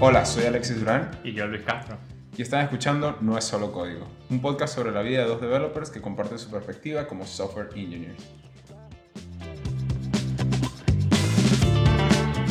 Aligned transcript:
Hola, 0.00 0.24
soy 0.24 0.44
Alexis 0.44 0.78
Durán 0.80 1.10
Y 1.24 1.32
yo, 1.32 1.46
Luis 1.46 1.62
Castro. 1.62 1.98
y 2.36 2.42
están 2.42 2.62
escuchando 2.62 3.18
No 3.20 3.36
es 3.36 3.44
solo 3.44 3.72
código, 3.72 4.06
un 4.30 4.40
podcast 4.40 4.74
sobre 4.74 4.92
la 4.92 5.02
vida 5.02 5.22
de 5.22 5.28
dos 5.28 5.40
developers 5.40 5.90
que 5.90 6.00
comparten 6.00 6.38
su 6.38 6.50
perspectiva 6.50 7.06
como 7.06 7.26
software 7.26 7.68
engineers. 7.74 8.24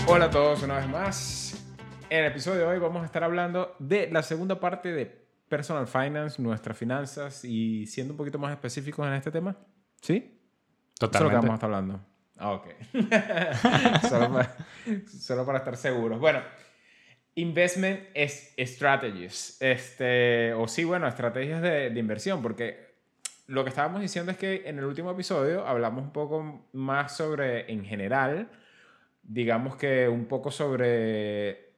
Hola 0.07 0.25
a 0.25 0.29
todos 0.29 0.63
una 0.63 0.77
vez 0.77 0.87
más. 0.89 1.65
En 2.09 2.19
el 2.25 2.31
episodio 2.31 2.59
de 2.59 2.65
hoy 2.65 2.79
vamos 2.79 3.03
a 3.03 3.05
estar 3.05 3.23
hablando 3.23 3.75
de 3.79 4.09
la 4.11 4.23
segunda 4.23 4.59
parte 4.59 4.91
de 4.91 5.27
Personal 5.47 5.87
Finance, 5.87 6.41
nuestras 6.41 6.77
finanzas 6.77 7.45
y 7.45 7.85
siendo 7.85 8.13
un 8.13 8.17
poquito 8.17 8.39
más 8.39 8.51
específicos 8.51 9.05
en 9.07 9.13
este 9.13 9.31
tema. 9.31 9.55
¿Sí? 10.01 10.13
Eso 10.15 10.25
es 10.25 11.21
lo 11.21 11.29
que 11.29 11.35
Totalmente. 11.35 11.35
vamos 11.35 11.51
a 11.51 11.53
estar 11.55 11.73
hablando. 11.73 12.01
Ah, 12.37 12.51
ok. 12.51 12.67
solo, 14.09 14.31
para, 14.33 14.55
solo 15.19 15.45
para 15.45 15.57
estar 15.59 15.77
seguros. 15.77 16.19
Bueno, 16.19 16.39
investment 17.35 18.01
es 18.13 18.53
strategies. 18.57 19.57
Este, 19.59 20.53
o 20.53 20.67
sí, 20.67 20.83
bueno, 20.83 21.07
estrategias 21.07 21.61
de, 21.61 21.89
de 21.89 21.99
inversión, 21.99 22.41
porque 22.41 22.89
lo 23.47 23.63
que 23.63 23.69
estábamos 23.69 24.01
diciendo 24.01 24.31
es 24.31 24.37
que 24.37 24.63
en 24.65 24.77
el 24.77 24.85
último 24.85 25.11
episodio 25.11 25.65
hablamos 25.65 26.03
un 26.03 26.11
poco 26.11 26.67
más 26.73 27.17
sobre, 27.17 27.71
en 27.71 27.83
general, 27.83 28.49
digamos 29.23 29.75
que 29.75 30.07
un 30.07 30.25
poco 30.25 30.51
sobre 30.51 31.71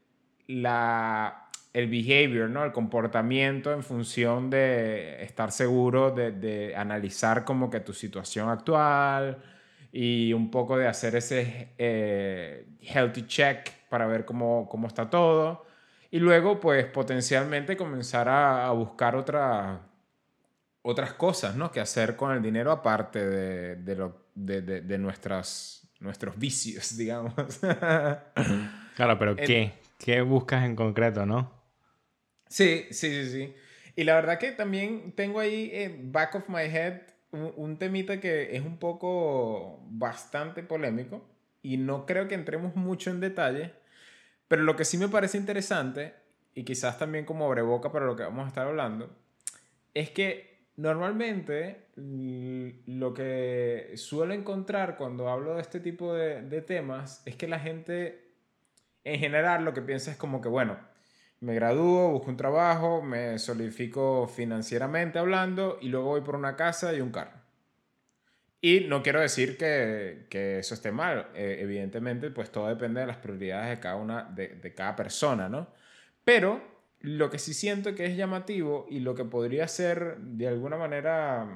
la, 0.47 1.49
el 1.73 1.87
behavior, 1.87 2.49
¿no? 2.49 2.65
El 2.65 2.71
comportamiento 2.71 3.71
en 3.71 3.83
función 3.83 4.49
de 4.49 5.23
estar 5.23 5.51
seguro, 5.51 6.11
de, 6.11 6.31
de 6.31 6.75
analizar 6.75 7.45
como 7.45 7.69
que 7.69 7.79
tu 7.79 7.93
situación 7.93 8.49
actual 8.49 9.37
y 9.91 10.33
un 10.33 10.51
poco 10.51 10.77
de 10.77 10.87
hacer 10.87 11.15
ese 11.15 11.69
eh, 11.77 12.65
healthy 12.81 13.27
check 13.27 13.80
para 13.91 14.07
ver 14.07 14.23
cómo, 14.23 14.69
cómo 14.69 14.87
está 14.87 15.09
todo. 15.09 15.65
Y 16.11 16.19
luego, 16.19 16.61
pues, 16.61 16.85
potencialmente 16.85 17.75
comenzar 17.75 18.29
a, 18.29 18.65
a 18.65 18.71
buscar 18.71 19.17
otra, 19.17 19.81
otras 20.81 21.11
cosas, 21.13 21.57
¿no? 21.57 21.73
Que 21.73 21.81
hacer 21.81 22.15
con 22.15 22.31
el 22.31 22.41
dinero 22.41 22.71
aparte 22.71 23.27
de, 23.27 23.75
de, 23.75 23.95
lo, 23.97 24.27
de, 24.33 24.61
de, 24.61 24.79
de 24.79 24.97
nuestras, 24.97 25.89
nuestros 25.99 26.39
vicios, 26.39 26.95
digamos. 26.97 27.33
Claro, 28.95 29.19
pero 29.19 29.35
¿qué? 29.35 29.73
¿Qué 29.99 30.21
buscas 30.21 30.63
en 30.63 30.77
concreto, 30.77 31.25
no? 31.25 31.51
Sí, 32.47 32.85
sí, 32.91 33.09
sí, 33.09 33.29
sí. 33.29 33.55
Y 33.97 34.05
la 34.05 34.15
verdad 34.15 34.39
que 34.39 34.53
también 34.53 35.11
tengo 35.17 35.41
ahí 35.41 35.99
back 36.05 36.35
of 36.35 36.47
my 36.47 36.63
head 36.63 37.01
un, 37.31 37.53
un 37.57 37.77
temita 37.77 38.21
que 38.21 38.55
es 38.55 38.63
un 38.63 38.77
poco 38.77 39.83
bastante 39.89 40.63
polémico 40.63 41.21
y 41.61 41.77
no 41.77 42.05
creo 42.05 42.27
que 42.27 42.35
entremos 42.35 42.75
mucho 42.75 43.11
en 43.11 43.19
detalle, 43.19 43.73
pero 44.51 44.63
lo 44.63 44.75
que 44.75 44.83
sí 44.83 44.97
me 44.97 45.07
parece 45.07 45.37
interesante 45.37 46.13
y 46.53 46.65
quizás 46.65 46.99
también 46.99 47.23
como 47.23 47.45
abreboca 47.45 47.89
para 47.89 48.05
lo 48.05 48.17
que 48.17 48.23
vamos 48.23 48.43
a 48.43 48.47
estar 48.49 48.67
hablando, 48.67 49.09
es 49.93 50.09
que 50.09 50.65
normalmente 50.75 51.87
lo 51.95 53.13
que 53.13 53.93
suelo 53.95 54.33
encontrar 54.33 54.97
cuando 54.97 55.29
hablo 55.29 55.55
de 55.55 55.61
este 55.61 55.79
tipo 55.79 56.13
de, 56.13 56.41
de 56.41 56.61
temas 56.61 57.23
es 57.25 57.37
que 57.37 57.47
la 57.47 57.59
gente 57.59 58.33
en 59.05 59.21
general 59.21 59.63
lo 59.63 59.73
que 59.73 59.81
piensa 59.81 60.11
es 60.11 60.17
como 60.17 60.41
que, 60.41 60.49
bueno, 60.49 60.77
me 61.39 61.55
gradúo, 61.55 62.11
busco 62.11 62.29
un 62.29 62.35
trabajo, 62.35 63.01
me 63.01 63.39
solidifico 63.39 64.27
financieramente 64.27 65.17
hablando 65.17 65.77
y 65.79 65.87
luego 65.87 66.07
voy 66.07 66.21
por 66.23 66.35
una 66.35 66.57
casa 66.57 66.93
y 66.93 66.99
un 66.99 67.11
carro. 67.11 67.40
Y 68.61 68.81
no 68.81 69.01
quiero 69.01 69.19
decir 69.19 69.57
que, 69.57 70.27
que 70.29 70.59
eso 70.59 70.75
esté 70.75 70.91
mal, 70.91 71.27
eh, 71.33 71.57
evidentemente, 71.61 72.29
pues 72.29 72.51
todo 72.51 72.67
depende 72.67 73.01
de 73.01 73.07
las 73.07 73.17
prioridades 73.17 73.69
de 73.69 73.79
cada 73.79 73.95
una, 73.95 74.23
de, 74.23 74.49
de 74.49 74.73
cada 74.75 74.95
persona, 74.95 75.49
¿no? 75.49 75.67
Pero 76.23 76.61
lo 76.99 77.31
que 77.31 77.39
sí 77.39 77.55
siento 77.55 77.95
que 77.95 78.05
es 78.05 78.15
llamativo 78.15 78.85
y 78.87 78.99
lo 78.99 79.15
que 79.15 79.25
podría 79.25 79.67
ser 79.67 80.17
de 80.17 80.47
alguna 80.47 80.77
manera 80.77 81.47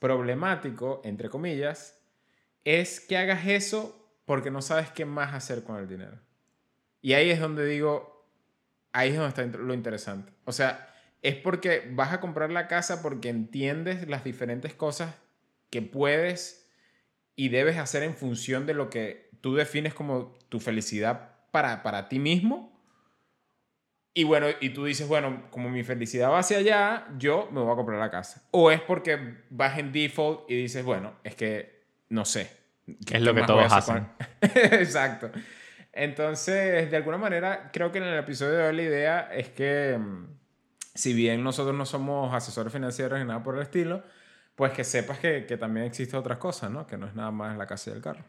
problemático, 0.00 1.00
entre 1.04 1.28
comillas, 1.28 2.02
es 2.64 2.98
que 2.98 3.16
hagas 3.16 3.46
eso 3.46 3.96
porque 4.24 4.50
no 4.50 4.62
sabes 4.62 4.90
qué 4.90 5.04
más 5.04 5.32
hacer 5.32 5.62
con 5.62 5.76
el 5.76 5.88
dinero. 5.88 6.18
Y 7.00 7.12
ahí 7.12 7.30
es 7.30 7.38
donde 7.38 7.64
digo, 7.66 8.28
ahí 8.92 9.10
es 9.10 9.16
donde 9.16 9.28
está 9.28 9.58
lo 9.58 9.74
interesante. 9.74 10.32
O 10.44 10.52
sea, 10.52 10.92
es 11.22 11.36
porque 11.36 11.88
vas 11.92 12.12
a 12.12 12.20
comprar 12.20 12.50
la 12.50 12.66
casa 12.66 13.02
porque 13.02 13.28
entiendes 13.28 14.08
las 14.08 14.24
diferentes 14.24 14.74
cosas 14.74 15.14
que 15.70 15.82
puedes 15.82 16.70
y 17.36 17.48
debes 17.48 17.78
hacer 17.78 18.02
en 18.02 18.14
función 18.14 18.66
de 18.66 18.74
lo 18.74 18.90
que 18.90 19.30
tú 19.40 19.54
defines 19.54 19.94
como 19.94 20.36
tu 20.48 20.60
felicidad 20.60 21.36
para, 21.50 21.82
para 21.82 22.08
ti 22.08 22.18
mismo. 22.18 22.78
Y 24.12 24.24
bueno, 24.24 24.48
y 24.60 24.70
tú 24.70 24.84
dices, 24.84 25.06
bueno, 25.06 25.44
como 25.50 25.70
mi 25.70 25.84
felicidad 25.84 26.30
va 26.30 26.40
hacia 26.40 26.58
allá, 26.58 27.06
yo 27.16 27.48
me 27.52 27.60
voy 27.60 27.72
a 27.72 27.76
comprar 27.76 27.98
la 27.98 28.10
casa. 28.10 28.42
O 28.50 28.70
es 28.70 28.80
porque 28.80 29.36
vas 29.50 29.78
en 29.78 29.92
default 29.92 30.50
y 30.50 30.56
dices, 30.56 30.84
bueno, 30.84 31.14
es 31.22 31.36
que 31.36 31.84
no 32.08 32.24
sé. 32.24 32.50
Que 33.06 33.16
es 33.18 33.22
lo 33.22 33.34
que 33.34 33.42
todos 33.42 33.72
hacer 33.72 33.94
con- 33.94 34.10
Exacto. 34.72 35.30
Entonces, 35.92 36.90
de 36.90 36.96
alguna 36.96 37.18
manera, 37.18 37.70
creo 37.72 37.92
que 37.92 37.98
en 37.98 38.04
el 38.04 38.18
episodio 38.18 38.52
de 38.58 38.64
hoy 38.68 38.76
la 38.76 38.82
idea 38.82 39.20
es 39.32 39.48
que, 39.50 39.96
mm, 39.98 40.26
si 40.94 41.14
bien 41.14 41.42
nosotros 41.44 41.76
no 41.76 41.86
somos 41.86 42.34
asesores 42.34 42.72
financieros 42.72 43.18
ni 43.18 43.24
nada 43.24 43.42
por 43.42 43.56
el 43.56 43.62
estilo, 43.62 44.02
pues 44.60 44.72
que 44.74 44.84
sepas 44.84 45.18
que, 45.18 45.46
que 45.46 45.56
también 45.56 45.86
existen 45.86 46.20
otras 46.20 46.36
cosas, 46.36 46.70
¿no? 46.70 46.86
Que 46.86 46.98
no 46.98 47.06
es 47.06 47.14
nada 47.14 47.30
más 47.30 47.56
la 47.56 47.66
casa 47.66 47.88
y 47.88 47.94
el 47.94 48.02
carro. 48.02 48.22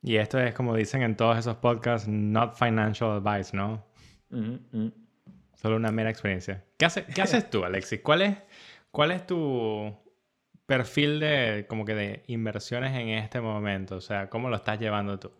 Y 0.00 0.16
esto 0.16 0.38
es 0.38 0.54
como 0.54 0.74
dicen 0.74 1.02
en 1.02 1.14
todos 1.14 1.36
esos 1.36 1.56
podcasts, 1.56 2.08
not 2.08 2.54
financial 2.54 3.10
advice, 3.22 3.54
¿no? 3.54 3.84
Ujú, 4.30 4.60
ujú. 4.72 4.92
Solo 5.56 5.76
una 5.76 5.90
mera 5.92 6.08
experiencia. 6.08 6.64
¿Qué, 6.78 6.86
hace- 6.86 7.04
qué 7.04 7.20
haces 7.20 7.50
tú, 7.50 7.66
Alexis? 7.66 8.00
¿Cuál 8.00 8.22
es, 8.22 8.38
¿Cuál 8.90 9.10
es 9.10 9.26
tu 9.26 9.94
perfil 10.64 11.20
de, 11.20 11.66
como 11.68 11.84
que 11.84 11.94
de 11.94 12.22
inversiones 12.28 12.94
en 12.98 13.10
este 13.10 13.42
momento? 13.42 13.96
O 13.96 14.00
sea, 14.00 14.30
¿cómo 14.30 14.48
lo 14.48 14.56
estás 14.56 14.80
llevando 14.80 15.18
tú? 15.18 15.30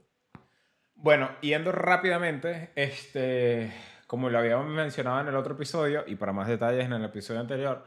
Bueno, 0.94 1.30
yendo 1.40 1.72
rápidamente, 1.72 2.68
este, 2.74 3.72
como 4.06 4.28
lo 4.28 4.38
habíamos 4.40 4.66
mencionado 4.66 5.22
en 5.22 5.28
el 5.28 5.36
otro 5.36 5.54
episodio, 5.54 6.04
y 6.06 6.16
para 6.16 6.34
más 6.34 6.48
detalles 6.48 6.84
en 6.84 6.92
el 6.92 7.04
episodio 7.06 7.40
anterior, 7.40 7.82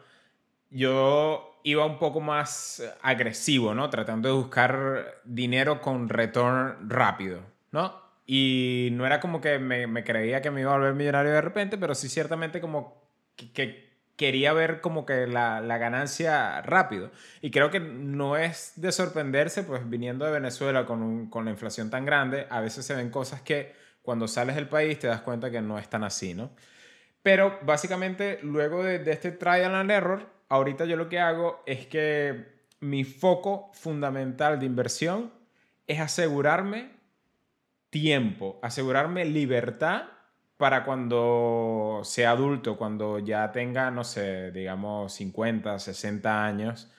yo 0.71 1.59
iba 1.63 1.85
un 1.85 1.99
poco 1.99 2.19
más 2.19 2.79
eh, 2.79 2.91
agresivo, 3.01 3.75
¿no? 3.75 3.89
Tratando 3.89 4.29
de 4.29 4.35
buscar 4.35 5.21
dinero 5.23 5.81
con 5.81 6.09
return 6.09 6.89
rápido, 6.89 7.41
¿no? 7.71 8.01
Y 8.25 8.89
no 8.93 9.05
era 9.05 9.19
como 9.19 9.41
que 9.41 9.59
me, 9.59 10.03
creía 10.03 10.41
que 10.41 10.51
me 10.51 10.61
iba 10.61 10.73
a 10.73 10.77
volver 10.77 10.93
millonario 10.93 11.31
de 11.31 11.41
repente, 11.41 11.77
pero 11.77 11.93
sí 11.95 12.07
ciertamente 12.07 12.61
como 12.61 13.03
que, 13.35 13.51
que 13.51 13.91
quería 14.15 14.53
ver 14.53 14.81
como 14.81 15.05
que 15.05 15.27
la, 15.27 15.61
ganancia 15.77 16.61
rápido. 16.61 17.11
Y 17.41 17.51
creo 17.51 17.71
que 17.71 17.79
no 17.79 18.37
es 18.37 18.73
de 18.75 18.91
sorprenderse, 18.91 19.63
pues 19.63 19.89
viniendo 19.89 20.25
de 20.25 20.31
Venezuela 20.31 20.85
con 20.85 21.29
la 21.45 21.51
inflación 21.51 21.89
tan 21.89 22.05
grande, 22.05 22.47
a 22.49 22.61
veces 22.61 22.85
se 22.85 22.95
ven 22.95 23.09
cosas 23.09 23.41
que 23.41 23.73
cuando 24.01 24.27
sales 24.27 24.55
del 24.55 24.67
país 24.67 24.99
te 24.99 25.07
das 25.07 25.21
cuenta 25.21 25.51
que 25.51 25.61
no 25.61 25.77
es 25.77 25.89
tan 25.89 26.03
así, 26.03 26.33
¿no? 26.33 26.51
Pero 27.23 27.59
básicamente 27.63 28.39
luego 28.41 28.83
de, 28.83 28.99
de 28.99 29.11
este 29.11 29.31
trial 29.31 29.75
and 29.75 29.91
error, 29.91 30.27
ahorita 30.51 30.85
yo 30.85 30.95
lo 30.97 31.09
que 31.09 31.19
hago 31.19 31.63
es 31.65 31.87
que 31.87 32.61
mi 32.79 33.03
foco 33.03 33.71
fundamental 33.73 34.59
de 34.59 34.65
inversión 34.67 35.31
es 35.87 35.99
asegurarme 35.99 36.91
tiempo, 37.89 38.59
asegurarme 38.61 39.25
libertad 39.25 40.03
para 40.57 40.85
cuando 40.85 42.01
sea 42.03 42.31
adulto, 42.31 42.77
cuando 42.77 43.19
ya 43.19 43.51
tenga, 43.51 43.91
no 43.91 44.03
sé, 44.03 44.51
digamos 44.51 45.13
50, 45.13 45.77
60 45.79 46.45
años, 46.45 46.91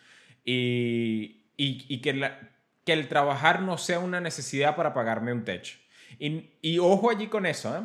y, 0.44 1.44
y- 1.56 2.00
que, 2.02 2.12
la- 2.14 2.50
que 2.84 2.92
el 2.92 3.08
trabajar 3.08 3.62
no 3.62 3.78
sea 3.78 4.00
una 4.00 4.20
necesidad 4.20 4.74
para 4.76 4.92
pagarme 4.94 5.32
un 5.32 5.44
techo. 5.44 5.78
Y, 6.18 6.50
y 6.60 6.78
ojo 6.78 7.10
allí 7.10 7.28
con 7.28 7.46
eso, 7.46 7.76
¿eh? 7.76 7.82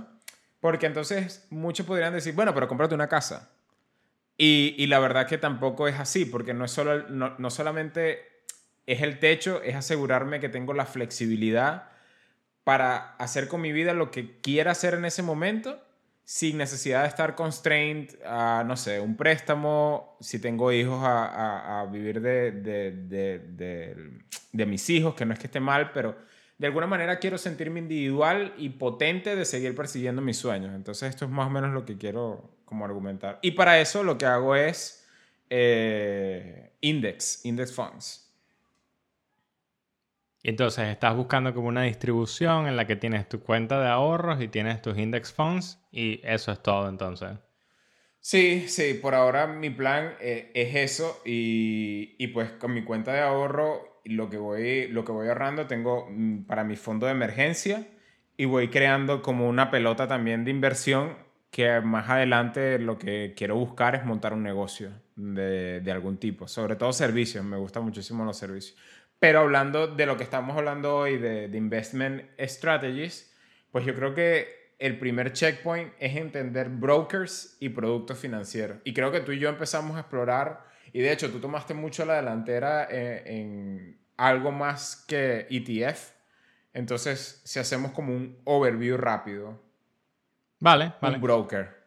Porque 0.60 0.88
entonces 0.88 1.46
muchos 1.52 1.86
podrían 1.86 2.14
decir, 2.14 2.34
bueno, 2.34 2.54
pero 2.54 2.68
cómprate 2.68 2.96
una 2.96 3.08
casa. 3.08 3.52
Y, 4.38 4.86
la 4.88 5.00
verdad 5.00 5.28
que 5.28 5.38
tampoco 5.40 5.88
es 5.88 6.00
así, 6.00 6.26
porque 6.26 6.54
no, 6.54 6.66
es 6.66 6.72
solo, 6.72 7.10
no, 7.10 7.34
no 7.40 7.50
solamente 7.50 8.20
es 8.86 9.02
el 9.02 9.20
techo, 9.20 9.62
es 9.64 9.76
asegurarme 9.76 10.40
que 10.40 10.50
tengo 10.50 10.74
la 10.74 10.86
flexibilidad 10.86 11.90
para 12.64 13.16
hacer 13.16 13.48
con 13.48 13.62
mi 13.62 13.72
vida 13.72 13.94
lo 13.94 14.12
que 14.12 14.40
quiera 14.42 14.72
hacer 14.72 14.94
en 14.94 15.06
ese 15.06 15.24
momento 15.24 15.82
sin 16.26 16.58
necesidad 16.58 17.04
de 17.04 17.08
estar 17.08 17.36
constrained 17.36 18.10
a, 18.26 18.64
no 18.68 18.76
sé, 18.76 19.00
un 19.00 19.16
préstamo, 19.16 20.18
si 20.20 20.40
tengo 20.40 20.74
hijos, 20.74 21.02
a, 21.04 21.80
a- 21.82 21.86
vivir 21.86 22.20
de, 22.20 22.52
de, 22.52 22.92
de- 22.92 24.20
de 24.52 24.66
mis 24.66 24.90
hijos, 24.90 25.16
que 25.16 25.26
no 25.26 25.34
es 25.34 25.40
que 25.40 25.48
esté 25.48 25.62
mal, 25.62 25.92
pero 25.94 26.18
de 26.58 26.68
alguna 26.68 26.88
manera 26.88 27.20
quiero 27.20 27.38
sentirme 27.38 27.80
individual 27.80 28.54
y 28.58 28.70
potente 28.70 29.36
de 29.36 29.46
seguir 29.46 29.76
persiguiendo 29.76 30.22
mis 30.22 30.38
sueños. 30.38 30.74
Entonces 30.74 31.10
esto 31.10 31.26
es 31.26 31.32
más 31.32 31.48
o 31.48 31.50
menos 31.50 31.72
lo 31.72 31.86
que 31.86 31.98
quiero 31.98 32.50
como 32.66 32.86
argumentar. 32.86 33.40
Y 33.42 33.52
para 33.52 33.80
eso 33.80 34.04
lo 34.04 34.18
que 34.18 34.26
hago 34.26 34.56
es 34.56 35.08
eh, 35.50 36.72
index, 36.82 37.46
index 37.46 37.74
funds. 37.74 38.24
Entonces 40.44 40.88
estás 40.88 41.16
buscando 41.16 41.54
como 41.54 41.68
una 41.68 41.84
distribución 41.84 42.68
en 42.68 42.78
la 42.78 42.88
que 42.88 42.96
tienes 42.96 43.28
tu 43.28 43.42
cuenta 43.42 43.82
de 43.82 43.90
ahorros 43.90 44.42
y 44.42 44.48
tienes 44.48 44.82
tus 44.82 44.98
index 44.98 45.32
funds 45.34 45.80
y 45.92 46.22
eso 46.24 46.52
es 46.52 46.64
todo 46.64 46.90
entonces. 46.90 47.32
Sí, 48.20 48.68
sí, 48.68 48.94
por 48.96 49.14
ahora 49.14 49.48
mi 49.48 49.70
plan 49.70 50.16
eh, 50.20 50.52
es 50.54 50.76
eso 50.76 51.22
y, 51.26 52.16
y, 52.18 52.28
pues 52.28 52.52
con 52.54 52.74
mi 52.74 52.84
cuenta 52.84 53.14
de 53.14 53.22
ahorro 53.22 53.87
lo 54.10 54.30
que 54.30 54.38
voy, 54.38 54.88
lo 54.88 55.06
que 55.06 55.12
voy 55.12 55.28
ahorrando 55.28 55.68
tengo 55.68 56.08
mm, 56.10 56.44
para 56.44 56.64
mi 56.64 56.76
fondo 56.76 57.06
de 57.06 57.14
emergencia 57.14 57.88
y 58.36 58.46
voy 58.46 58.70
creando 58.70 59.22
como 59.22 59.48
una 59.48 59.72
pelota 59.72 60.08
también 60.08 60.46
de 60.46 60.52
inversión 60.52 61.16
que 61.52 61.82
más 61.82 62.10
adelante 62.10 62.78
lo 62.78 62.98
que 62.98 63.34
quiero 63.36 63.56
buscar 63.56 63.96
es 63.96 64.06
montar 64.06 64.34
un 64.34 64.44
negocio 64.44 64.92
de, 65.16 65.82
de 65.82 65.92
algún 65.92 66.18
tipo, 66.18 66.48
sobre 66.48 66.76
todo 66.76 66.94
servicios, 66.94 67.44
me 67.44 67.58
gustan 67.58 67.84
muchísimo 67.84 68.26
los 68.26 68.38
servicios. 68.38 68.78
Pero 69.20 69.40
hablando 69.40 69.88
de 69.88 70.06
lo 70.06 70.18
que 70.18 70.24
estamos 70.24 70.56
hablando 70.56 70.96
hoy 70.96 71.18
de, 71.18 71.48
de 71.48 71.58
investment 71.58 72.24
strategies, 72.40 73.34
pues 73.72 73.86
yo 73.86 73.96
creo 73.96 74.14
que 74.14 74.58
el 74.80 75.00
primer 75.00 75.34
checkpoint 75.34 75.92
es 76.00 76.16
entender 76.16 76.70
brokers 76.70 77.58
y 77.60 77.70
productos 77.70 78.20
financieros. 78.20 78.78
Y 78.84 78.94
creo 78.94 79.12
que 79.12 79.22
tú 79.22 79.32
y 79.32 79.40
yo 79.40 79.50
empezamos 79.50 79.98
a 79.98 80.02
explorar, 80.02 80.66
y 80.94 81.02
de 81.02 81.12
hecho 81.12 81.32
tú 81.32 81.40
tomaste 81.40 81.74
mucho 81.74 82.06
la 82.06 82.16
delantera 82.16 82.88
eh, 82.90 83.24
en, 83.26 83.98
algo 84.18 84.52
más 84.52 85.06
que 85.08 85.48
ETF. 85.50 86.12
Entonces, 86.74 87.42
si 87.44 87.60
hacemos 87.60 87.92
como 87.92 88.14
un 88.14 88.38
overview 88.44 88.98
rápido. 88.98 89.60
Vale, 90.60 90.94
vale. 91.02 91.16
Un 91.16 91.22
broker. 91.22 91.78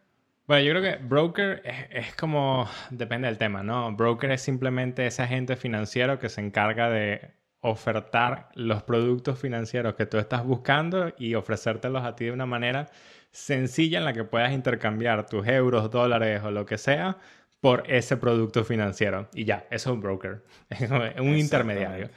Bueno, 0.46 0.64
yo 0.64 0.72
creo 0.72 0.82
que 0.82 1.04
broker 1.04 1.62
es, 1.64 2.06
es, 2.08 2.16
como, 2.16 2.68
depende 2.90 3.28
del 3.28 3.38
tema, 3.38 3.62
¿no? 3.62 3.94
Broker 3.94 4.32
es 4.32 4.42
simplemente 4.42 5.06
ese 5.06 5.22
agente 5.22 5.56
financiero 5.56 6.18
que 6.18 6.28
se 6.28 6.40
encarga 6.40 6.88
de 6.88 7.32
ofertar 7.60 8.48
los 8.54 8.82
productos 8.82 9.38
financieros 9.38 9.94
que 9.94 10.06
tú 10.06 10.18
estás 10.18 10.44
buscando 10.44 11.12
y 11.18 11.34
ofrecértelos 11.34 12.04
a 12.04 12.16
ti 12.16 12.24
de 12.24 12.32
una 12.32 12.46
manera 12.46 12.88
sencilla 13.32 13.98
en 13.98 14.04
la 14.04 14.12
que 14.12 14.24
puedas 14.24 14.52
intercambiar 14.52 15.26
tus 15.26 15.46
euros, 15.46 15.90
dólares 15.90 16.42
o 16.42 16.50
lo 16.50 16.66
que 16.66 16.78
sea 16.78 17.18
por 17.60 17.84
ese 17.86 18.16
producto 18.16 18.64
financiero. 18.64 19.28
Y 19.34 19.44
ya, 19.44 19.66
eso 19.70 19.90
es 19.90 19.94
un 19.94 20.00
broker, 20.00 20.44
es 20.70 20.90
un 20.90 21.36
intermediario. 21.36 22.10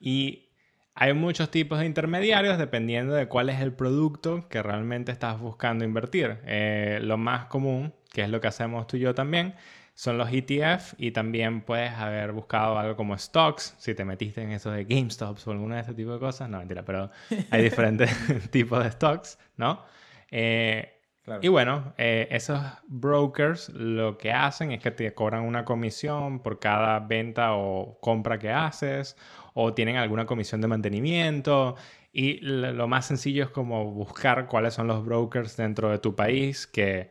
Y 0.00 0.48
hay 0.94 1.12
muchos 1.12 1.50
tipos 1.50 1.78
de 1.78 1.86
intermediarios 1.86 2.58
dependiendo 2.58 3.14
de 3.14 3.28
cuál 3.28 3.50
es 3.50 3.60
el 3.60 3.72
producto 3.72 4.48
que 4.48 4.62
realmente 4.62 5.12
estás 5.12 5.38
buscando 5.38 5.84
invertir. 5.84 6.38
Eh, 6.44 6.98
lo 7.02 7.16
más 7.16 7.46
común, 7.46 7.94
que 8.12 8.22
es 8.22 8.30
lo 8.30 8.40
que 8.40 8.48
hacemos 8.48 8.86
tú 8.86 8.96
y 8.96 9.00
yo 9.00 9.14
también, 9.14 9.54
son 9.94 10.16
los 10.18 10.28
ETF 10.32 10.94
y 10.96 11.10
también 11.10 11.60
puedes 11.60 11.92
haber 11.92 12.32
buscado 12.32 12.78
algo 12.78 12.96
como 12.96 13.18
stocks, 13.18 13.74
si 13.78 13.94
te 13.94 14.04
metiste 14.04 14.42
en 14.42 14.52
eso 14.52 14.70
de 14.70 14.84
GameStop 14.84 15.38
o 15.44 15.50
alguna 15.50 15.76
de 15.76 15.82
ese 15.82 15.94
tipo 15.94 16.12
de 16.12 16.20
cosas, 16.20 16.48
no 16.48 16.58
mentira, 16.58 16.84
pero 16.84 17.10
hay 17.50 17.62
diferentes 17.64 18.10
tipos 18.50 18.82
de 18.82 18.90
stocks, 18.92 19.38
¿no? 19.56 19.84
Eh, 20.30 20.97
y 21.42 21.48
bueno, 21.48 21.94
eh, 21.98 22.28
esos 22.30 22.60
brokers 22.86 23.68
lo 23.70 24.18
que 24.18 24.32
hacen 24.32 24.72
es 24.72 24.82
que 24.82 24.90
te 24.90 25.12
cobran 25.14 25.42
una 25.44 25.64
comisión 25.64 26.40
por 26.40 26.58
cada 26.58 27.00
venta 27.00 27.54
o 27.54 27.98
compra 28.00 28.38
que 28.38 28.50
haces, 28.50 29.16
o 29.54 29.74
tienen 29.74 29.96
alguna 29.96 30.26
comisión 30.26 30.60
de 30.60 30.68
mantenimiento. 30.68 31.76
Y 32.12 32.40
lo 32.40 32.88
más 32.88 33.06
sencillo 33.06 33.44
es 33.44 33.50
como 33.50 33.90
buscar 33.92 34.46
cuáles 34.46 34.74
son 34.74 34.86
los 34.86 35.04
brokers 35.04 35.56
dentro 35.56 35.90
de 35.90 35.98
tu 35.98 36.16
país 36.16 36.66
que 36.66 37.10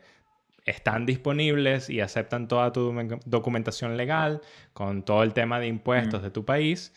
están 0.65 1.05
disponibles 1.05 1.89
y 1.89 2.01
aceptan 2.01 2.47
toda 2.47 2.73
tu 2.73 2.93
documentación 3.25 3.95
legal 3.95 4.41
con 4.73 5.03
todo 5.03 5.23
el 5.23 5.33
tema 5.33 5.59
de 5.59 5.67
impuestos 5.67 6.21
de 6.21 6.29
tu 6.29 6.43
país 6.45 6.93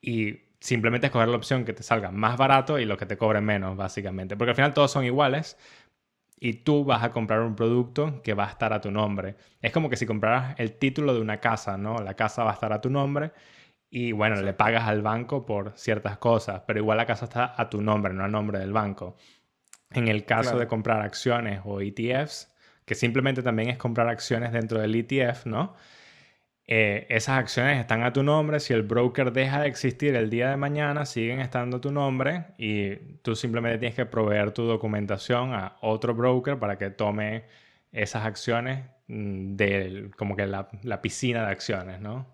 y 0.00 0.40
simplemente 0.62 1.08
escoger 1.08 1.28
la 1.28 1.36
opción 1.36 1.64
que 1.64 1.72
te 1.72 1.82
salga 1.82 2.10
más 2.12 2.36
barato 2.36 2.78
y 2.78 2.84
lo 2.84 2.96
que 2.96 3.06
te 3.06 3.16
cobre 3.16 3.40
menos, 3.40 3.76
básicamente. 3.76 4.36
Porque 4.36 4.50
al 4.50 4.56
final 4.56 4.74
todos 4.74 4.92
son 4.92 5.04
iguales 5.04 5.56
y 6.44 6.54
tú 6.54 6.84
vas 6.84 7.04
a 7.04 7.12
comprar 7.12 7.42
un 7.42 7.54
producto 7.54 8.20
que 8.20 8.34
va 8.34 8.46
a 8.46 8.50
estar 8.50 8.72
a 8.72 8.80
tu 8.80 8.90
nombre. 8.90 9.36
Es 9.60 9.70
como 9.70 9.88
que 9.88 9.96
si 9.96 10.06
compraras 10.06 10.58
el 10.58 10.72
título 10.72 11.14
de 11.14 11.20
una 11.20 11.38
casa, 11.38 11.78
¿no? 11.78 11.98
La 11.98 12.14
casa 12.14 12.42
va 12.42 12.50
a 12.50 12.54
estar 12.54 12.72
a 12.72 12.80
tu 12.80 12.90
nombre 12.90 13.30
y 13.88 14.10
bueno, 14.10 14.34
le 14.42 14.52
pagas 14.52 14.88
al 14.88 15.02
banco 15.02 15.46
por 15.46 15.72
ciertas 15.76 16.18
cosas, 16.18 16.62
pero 16.66 16.80
igual 16.80 16.98
la 16.98 17.06
casa 17.06 17.26
está 17.26 17.54
a 17.56 17.70
tu 17.70 17.80
nombre, 17.80 18.12
no 18.12 18.24
a 18.24 18.28
nombre 18.28 18.58
del 18.58 18.72
banco. 18.72 19.16
En 19.92 20.08
el 20.08 20.24
caso 20.24 20.58
de 20.58 20.66
comprar 20.66 21.00
acciones 21.00 21.60
o 21.64 21.80
ETFs, 21.80 22.52
que 22.84 22.96
simplemente 22.96 23.44
también 23.44 23.68
es 23.68 23.78
comprar 23.78 24.08
acciones 24.08 24.50
dentro 24.50 24.80
del 24.80 24.96
ETF, 24.96 25.46
¿no? 25.46 25.76
Eh, 26.66 27.06
esas 27.10 27.38
acciones 27.38 27.80
están 27.80 28.02
a 28.04 28.12
tu 28.12 28.22
nombre, 28.22 28.60
si 28.60 28.72
el 28.72 28.82
broker 28.82 29.32
deja 29.32 29.60
de 29.60 29.68
existir 29.68 30.14
el 30.14 30.30
día 30.30 30.50
de 30.50 30.56
mañana, 30.56 31.04
siguen 31.04 31.40
estando 31.40 31.78
a 31.78 31.80
tu 31.80 31.90
nombre 31.90 32.46
y 32.56 32.96
tú 33.22 33.34
simplemente 33.34 33.78
tienes 33.78 33.96
que 33.96 34.06
proveer 34.06 34.52
tu 34.52 34.62
documentación 34.64 35.52
a 35.54 35.76
otro 35.80 36.14
broker 36.14 36.58
para 36.58 36.78
que 36.78 36.90
tome 36.90 37.44
esas 37.90 38.24
acciones 38.24 38.84
mm, 39.08 39.56
de 39.56 40.10
como 40.16 40.36
que 40.36 40.46
la, 40.46 40.68
la 40.82 41.02
piscina 41.02 41.44
de 41.44 41.50
acciones, 41.50 42.00
¿no? 42.00 42.26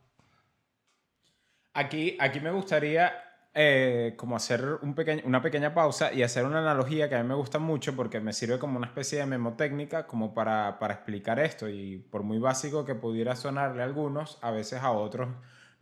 Aquí, 1.73 2.17
aquí 2.21 2.41
me 2.41 2.51
gustaría 2.51 3.28
eh, 3.61 4.15
como 4.17 4.37
hacer 4.37 4.79
un 4.83 4.95
una 5.25 5.43
pequeña 5.43 5.75
pausa 5.75 6.13
y 6.13 6.23
hacer 6.23 6.45
una 6.45 6.61
analogía 6.61 7.09
que 7.09 7.17
a 7.17 7.23
mí 7.25 7.29
me 7.29 7.35
gusta 7.35 7.59
mucho 7.59 7.97
porque 7.97 8.21
me 8.21 8.33
sirve 8.33 8.61
como 8.61 8.77
una 8.77 8.87
especie 8.87 9.19
de 9.19 9.27
memotécnica 9.27 10.07
como 10.07 10.33
para, 10.33 10.79
para 10.79 10.95
explicar 10.95 11.41
esto 11.41 11.69
y 11.69 11.99
por 11.99 12.23
muy 12.23 12.39
básico 12.39 12.85
que 12.85 12.95
pudiera 12.95 13.35
sonarle 13.35 13.83
a 13.83 13.87
algunos, 13.87 14.39
a 14.43 14.53
veces 14.53 14.81
a 14.81 14.93
otros 14.93 15.31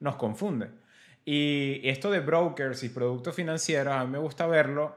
nos 0.01 0.17
confunde. 0.17 0.71
Y 1.27 1.87
esto 1.87 2.11
de 2.11 2.21
brokers 2.21 2.83
y 2.83 2.89
productos 2.89 3.35
financieros, 3.35 3.93
a 3.93 4.05
mí 4.07 4.13
me 4.13 4.19
gusta 4.19 4.47
verlo 4.47 4.97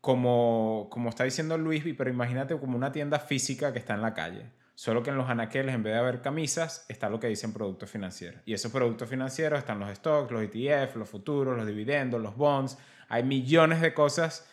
como, 0.00 0.88
como 0.90 1.10
está 1.10 1.22
diciendo 1.22 1.58
Luis, 1.58 1.84
pero 1.96 2.10
imagínate 2.10 2.58
como 2.58 2.76
una 2.76 2.90
tienda 2.90 3.20
física 3.20 3.72
que 3.72 3.78
está 3.78 3.94
en 3.94 4.02
la 4.02 4.14
calle. 4.14 4.50
Solo 4.80 5.02
que 5.02 5.10
en 5.10 5.18
los 5.18 5.28
anaqueles, 5.28 5.74
en 5.74 5.82
vez 5.82 5.92
de 5.92 5.98
haber 5.98 6.22
camisas, 6.22 6.86
está 6.88 7.10
lo 7.10 7.20
que 7.20 7.26
dicen 7.26 7.52
productos 7.52 7.90
financieros. 7.90 8.40
Y 8.46 8.54
esos 8.54 8.72
productos 8.72 9.10
financieros 9.10 9.58
están 9.58 9.78
los 9.78 9.94
stocks, 9.94 10.32
los 10.32 10.42
ETF, 10.42 10.96
los 10.96 11.06
futuros, 11.06 11.54
los 11.54 11.66
dividendos, 11.66 12.18
los 12.18 12.34
bonds. 12.34 12.78
Hay 13.10 13.22
millones 13.22 13.82
de 13.82 13.92
cosas 13.92 14.50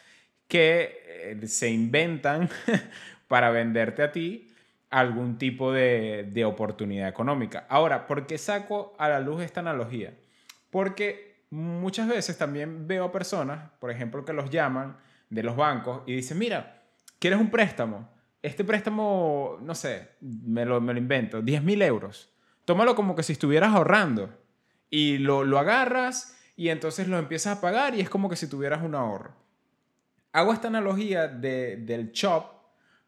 que 0.49 1.01
eh, 1.07 1.47
se 1.47 1.69
inventan 1.69 2.49
para 3.29 3.51
venderte 3.51 4.03
a 4.03 4.11
ti 4.11 4.53
algún 4.89 5.37
tipo 5.37 5.71
de, 5.71 6.29
de 6.29 6.43
oportunidad 6.43 7.07
económica. 7.07 7.65
Ahora, 7.69 8.05
¿por 8.05 8.27
qué 8.27 8.37
saco 8.37 8.97
a 8.99 9.07
la 9.07 9.21
luz 9.21 9.41
esta 9.41 9.61
analogía? 9.61 10.13
Porque 10.69 11.37
muchas 11.51 12.09
veces 12.09 12.37
también 12.37 12.85
veo 12.85 13.13
personas, 13.13 13.69
por 13.79 13.91
ejemplo, 13.91 14.25
que 14.25 14.33
los 14.33 14.49
llaman 14.49 14.97
de 15.29 15.43
los 15.43 15.55
bancos 15.55 16.01
y 16.05 16.13
dicen, 16.13 16.37
mira, 16.37 16.83
¿quieres 17.17 17.39
un 17.39 17.49
préstamo? 17.49 18.16
Este 18.41 18.63
préstamo, 18.63 19.57
no 19.61 19.75
sé, 19.75 20.09
me 20.21 20.65
lo, 20.65 20.79
me 20.79 20.93
lo 20.93 20.99
invento, 20.99 21.41
10 21.41 21.63
mil 21.63 21.81
euros. 21.81 22.29
Tómalo 22.65 22.95
como 22.95 23.15
que 23.15 23.23
si 23.23 23.33
estuvieras 23.33 23.73
ahorrando. 23.73 24.29
Y 24.89 25.17
lo, 25.17 25.43
lo 25.43 25.59
agarras 25.59 26.37
y 26.55 26.69
entonces 26.69 27.07
lo 27.07 27.17
empiezas 27.17 27.57
a 27.57 27.61
pagar 27.61 27.95
y 27.95 28.01
es 28.01 28.09
como 28.09 28.29
que 28.29 28.35
si 28.35 28.47
tuvieras 28.47 28.83
un 28.83 28.95
ahorro. 28.95 29.35
Hago 30.31 30.53
esta 30.53 30.67
analogía 30.67 31.27
de, 31.27 31.77
del 31.77 32.11
shop 32.11 32.45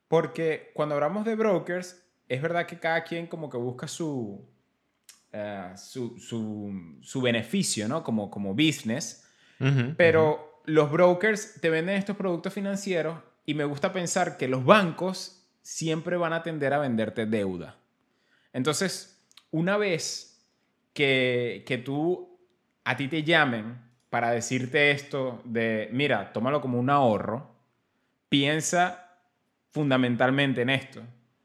porque 0.08 0.72
cuando 0.74 0.96
hablamos 0.96 1.26
de 1.26 1.36
brokers, 1.36 2.04
es 2.28 2.42
verdad 2.42 2.66
que 2.66 2.80
cada 2.80 3.04
quien 3.04 3.28
como 3.28 3.50
que 3.50 3.58
busca 3.58 3.88
su, 3.88 4.46
uh, 5.34 5.78
su, 5.78 6.18
su, 6.20 6.98
su, 7.02 7.22
beneficio, 7.22 7.88
¿no? 7.88 8.04
Como, 8.04 8.30
como 8.32 8.54
business. 8.54 9.26
Uh 9.60 9.66
-huh, 9.66 9.96
pero 9.96 10.32
uh 10.32 10.38
-huh. 10.38 10.62
los 10.66 10.92
brokers 10.92 11.60
te 11.62 11.70
venden 11.70 11.96
estos 11.96 12.16
productos 12.16 12.54
financieros 12.54 13.20
y 13.50 13.56
me 13.56 13.66
gusta 13.66 13.92
pensar 13.92 14.38
que 14.38 14.48
los 14.48 14.64
bancos 14.64 15.44
siempre 15.64 16.18
van 16.18 16.34
a 16.34 16.44
tender 16.44 16.72
a 16.72 16.78
venderte 16.78 17.26
deuda. 17.26 17.78
Entonces, 18.54 19.26
una 19.50 19.76
vez 19.76 20.48
que, 20.94 21.64
que 21.66 21.80
tú, 21.80 22.38
a 22.84 22.96
ti 22.96 23.08
te 23.08 23.24
llamen 23.24 23.82
para 24.12 24.30
decirte 24.30 24.92
esto 24.92 25.42
de, 25.46 25.90
mira, 25.92 26.32
tómalo 26.32 26.62
como 26.62 26.78
un 26.80 26.92
ahorro, 26.92 27.50
piensa 28.30 29.18
fundamentalmente 29.72 30.62
en 30.62 30.70
esto. 30.70 31.02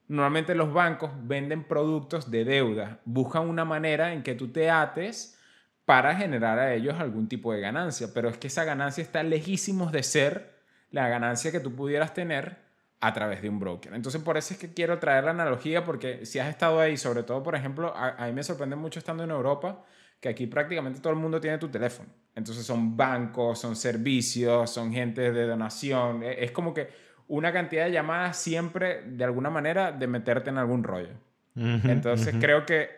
Normalmente 0.07 0.55
los 0.55 0.75
bancos 0.75 1.11
venden 1.23 1.65
productos 1.65 2.31
de 2.31 2.45
deuda, 2.45 3.01
buscan 3.07 3.49
una 3.49 3.65
manera 3.65 4.13
en 4.13 4.23
que 4.23 4.35
tú 4.35 4.49
te 4.49 4.69
ates 4.69 5.39
para 5.87 6.15
generar 6.15 6.59
a 6.59 6.75
ellos 6.75 7.01
algún 7.01 7.29
tipo 7.29 7.55
de 7.55 7.61
ganancia, 7.61 8.09
pero 8.13 8.29
es 8.29 8.37
que 8.37 8.49
esa 8.49 8.65
ganancia 8.65 9.01
está 9.01 9.23
lejísimos 9.23 9.91
de 9.91 10.03
ser 10.03 10.54
la 10.95 11.09
ganancia 11.09 11.51
que 11.51 11.61
tú 11.61 11.75
pudieras 11.75 12.15
tener 12.15 12.57
a 13.01 13.13
través 13.13 13.43
de 13.43 13.49
un 13.49 13.59
broker. 13.59 13.93
Entonces, 13.93 14.23
por 14.23 14.37
eso 14.37 14.55
es 14.55 14.61
que 14.61 14.73
quiero 14.73 14.99
traer 14.99 15.25
la 15.25 15.33
analogía, 15.33 15.85
porque 15.85 16.25
si 16.25 16.39
has 16.39 16.49
estado 16.49 16.81
ahí, 16.81 16.97
sobre 16.97 17.23
todo, 17.25 17.43
por 17.43 17.55
ejemplo, 17.55 17.93
a, 17.95 18.11
a 18.11 18.27
mí 18.27 18.33
me 18.33 18.43
sorprende 18.43 18.77
mucho 18.77 19.01
estando 19.01 19.25
en 19.25 19.31
Europa, 19.31 19.85
que 20.21 20.29
aquí 20.29 20.47
prácticamente 20.47 21.01
todo 21.01 21.13
el 21.13 21.19
mundo 21.19 21.41
tiene 21.41 21.59
tu 21.59 21.69
teléfono. 21.69 22.09
Entonces 22.35 22.65
son 22.65 22.97
bancos, 22.97 23.59
son 23.59 23.77
servicios, 23.77 24.71
son 24.71 24.93
gente 24.93 25.33
de 25.33 25.47
donación. 25.47 26.23
E, 26.23 26.45
es 26.45 26.53
como 26.53 26.73
que 26.73 26.89
una 27.29 27.53
cantidad 27.53 27.87
de 27.87 27.93
llamadas 27.93 28.37
siempre, 28.37 29.03
de 29.03 29.25
alguna 29.25 29.51
manera, 29.51 29.91
de 29.93 30.07
meterte 30.07 30.51
en 30.51 30.59
algún 30.59 30.85
rollo. 30.85 31.15
Uh 31.57 31.61
-huh, 31.61 31.91
Entonces 31.91 32.33
uh 32.33 32.37
-huh. 32.37 32.41
creo 32.41 32.65
que 32.67 32.89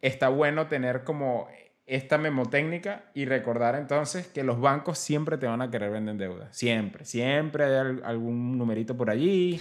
está 0.00 0.28
bueno 0.28 0.66
tener 0.66 1.04
como 1.04 1.48
esta 1.86 2.16
memotécnica 2.16 3.10
y 3.14 3.26
recordar 3.26 3.74
entonces 3.74 4.26
que 4.26 4.42
los 4.42 4.60
bancos 4.60 4.98
siempre 4.98 5.36
te 5.36 5.46
van 5.46 5.60
a 5.60 5.70
querer 5.70 5.90
vender 5.90 6.16
deuda. 6.16 6.52
Siempre. 6.52 7.04
Siempre 7.04 7.64
hay 7.64 8.00
algún 8.04 8.56
numerito 8.56 8.96
por 8.96 9.10
allí, 9.10 9.60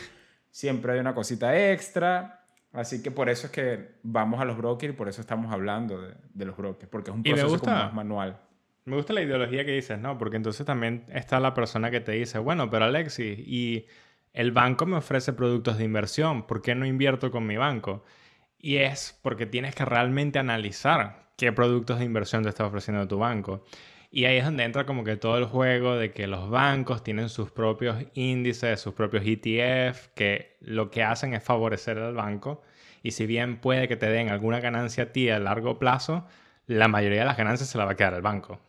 siempre 0.50 0.94
hay 0.94 1.00
una 1.00 1.14
cosita 1.14 1.72
extra. 1.72 2.46
Así 2.72 3.04
que 3.04 3.12
por 3.12 3.30
eso 3.30 3.48
es 3.48 3.54
que 3.54 3.92
vamos 4.02 4.42
a 4.42 4.46
los 4.46 4.58
brokers 4.58 4.94
y 4.94 4.98
por 4.98 5.08
eso 5.08 5.22
estamos 5.22 5.52
hablando 5.52 6.02
de, 6.02 6.46
los 6.46 6.58
brokers, 6.58 6.90
porque 6.90 7.12
es 7.12 7.16
un 7.16 7.24
proceso 7.24 7.66
más 7.66 7.94
manual. 7.94 8.40
Me 8.86 8.96
gusta 8.96 9.14
la 9.14 9.22
ideología 9.22 9.64
que 9.64 9.72
dices, 9.72 10.00
¿no? 10.00 10.18
Porque 10.18 10.38
entonces 10.38 10.66
también 10.66 11.06
está 11.10 11.40
la 11.40 11.54
persona 11.54 11.92
que 11.92 12.02
te 12.02 12.14
dice, 12.14 12.40
bueno, 12.40 12.70
pero 12.70 12.86
Alexis, 12.86 13.38
y 13.40 13.86
el 14.34 14.52
banco 14.52 14.86
me 14.88 14.98
ofrece 14.98 15.34
productos 15.34 15.78
de 15.78 15.84
inversión, 15.84 16.48
¿por 16.48 16.62
qué 16.62 16.74
no 16.74 16.86
invierto 16.86 17.30
con 17.30 17.46
mi 17.46 17.58
banco? 17.58 18.04
Y 18.58 18.78
es 18.78 19.20
porque 19.22 19.46
tienes 19.46 19.76
que 19.76 19.86
realmente 19.86 20.40
analizar 20.40 21.23
qué 21.38 21.52
productos 21.52 22.00
de 22.00 22.06
inversión 22.06 22.44
te 22.44 22.50
está 22.50 22.66
ofreciendo 22.66 23.08
tu 23.08 23.20
banco. 23.20 23.64
Y 24.12 24.26
ahí 24.26 24.38
es 24.38 24.46
donde 24.46 24.64
entra 24.64 24.86
como 24.86 25.04
que 25.04 25.18
todo 25.18 25.40
el 25.40 25.46
juego 25.46 25.96
de 25.96 26.12
que 26.12 26.28
los 26.28 26.50
bancos 26.50 27.04
tienen 27.04 27.30
sus 27.30 27.50
propios 27.50 27.98
índices, 28.14 28.80
sus 28.80 28.94
propios 28.94 29.24
ETF, 29.26 30.10
que 30.10 30.58
lo 30.62 30.92
que 30.92 31.02
hacen 31.02 31.34
es 31.34 31.44
favorecer 31.44 31.98
al 31.98 32.14
banco. 32.14 32.62
Y 33.02 33.12
si 33.12 33.26
bien 33.26 33.58
puede 33.58 33.88
que 33.88 33.96
te 33.96 34.06
den 34.08 34.30
alguna 34.30 34.60
ganancia 34.60 35.06
a 35.06 35.08
ti 35.08 35.30
a 35.30 35.40
largo 35.40 35.80
plazo, 35.80 36.28
la 36.68 36.88
mayoría 36.88 37.22
de 37.22 37.26
las 37.26 37.38
ganancias 37.38 37.70
se 37.70 37.78
la 37.78 37.86
va 37.86 37.94
a 37.94 37.96
quedar 37.96 38.14
el 38.14 38.22
banco. 38.22 38.60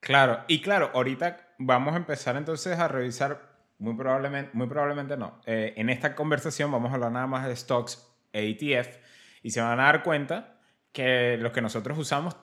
Claro, 0.00 0.40
y 0.48 0.60
claro, 0.60 0.90
ahorita 0.94 1.54
vamos 1.58 1.94
a 1.94 1.98
empezar 1.98 2.36
entonces 2.36 2.78
a 2.78 2.88
revisar, 2.88 3.42
muy 3.78 3.94
probablemente, 3.94 4.50
muy 4.54 4.66
probablemente 4.66 5.16
no, 5.16 5.40
eh, 5.46 5.74
en 5.76 5.88
esta 5.88 6.14
conversación 6.14 6.70
vamos 6.72 6.90
a 6.90 6.94
hablar 6.94 7.12
nada 7.12 7.26
más 7.26 7.46
de 7.46 7.54
stocks 7.54 8.08
e 8.32 8.48
ETF 8.48 8.96
y 9.42 9.50
se 9.50 9.60
van 9.60 9.78
a 9.78 9.84
dar 9.84 10.02
cuenta 10.02 10.57
que 10.98 11.36
lo 11.36 11.52
que 11.52 11.62
nosotros 11.62 11.96
usamos 11.96 12.36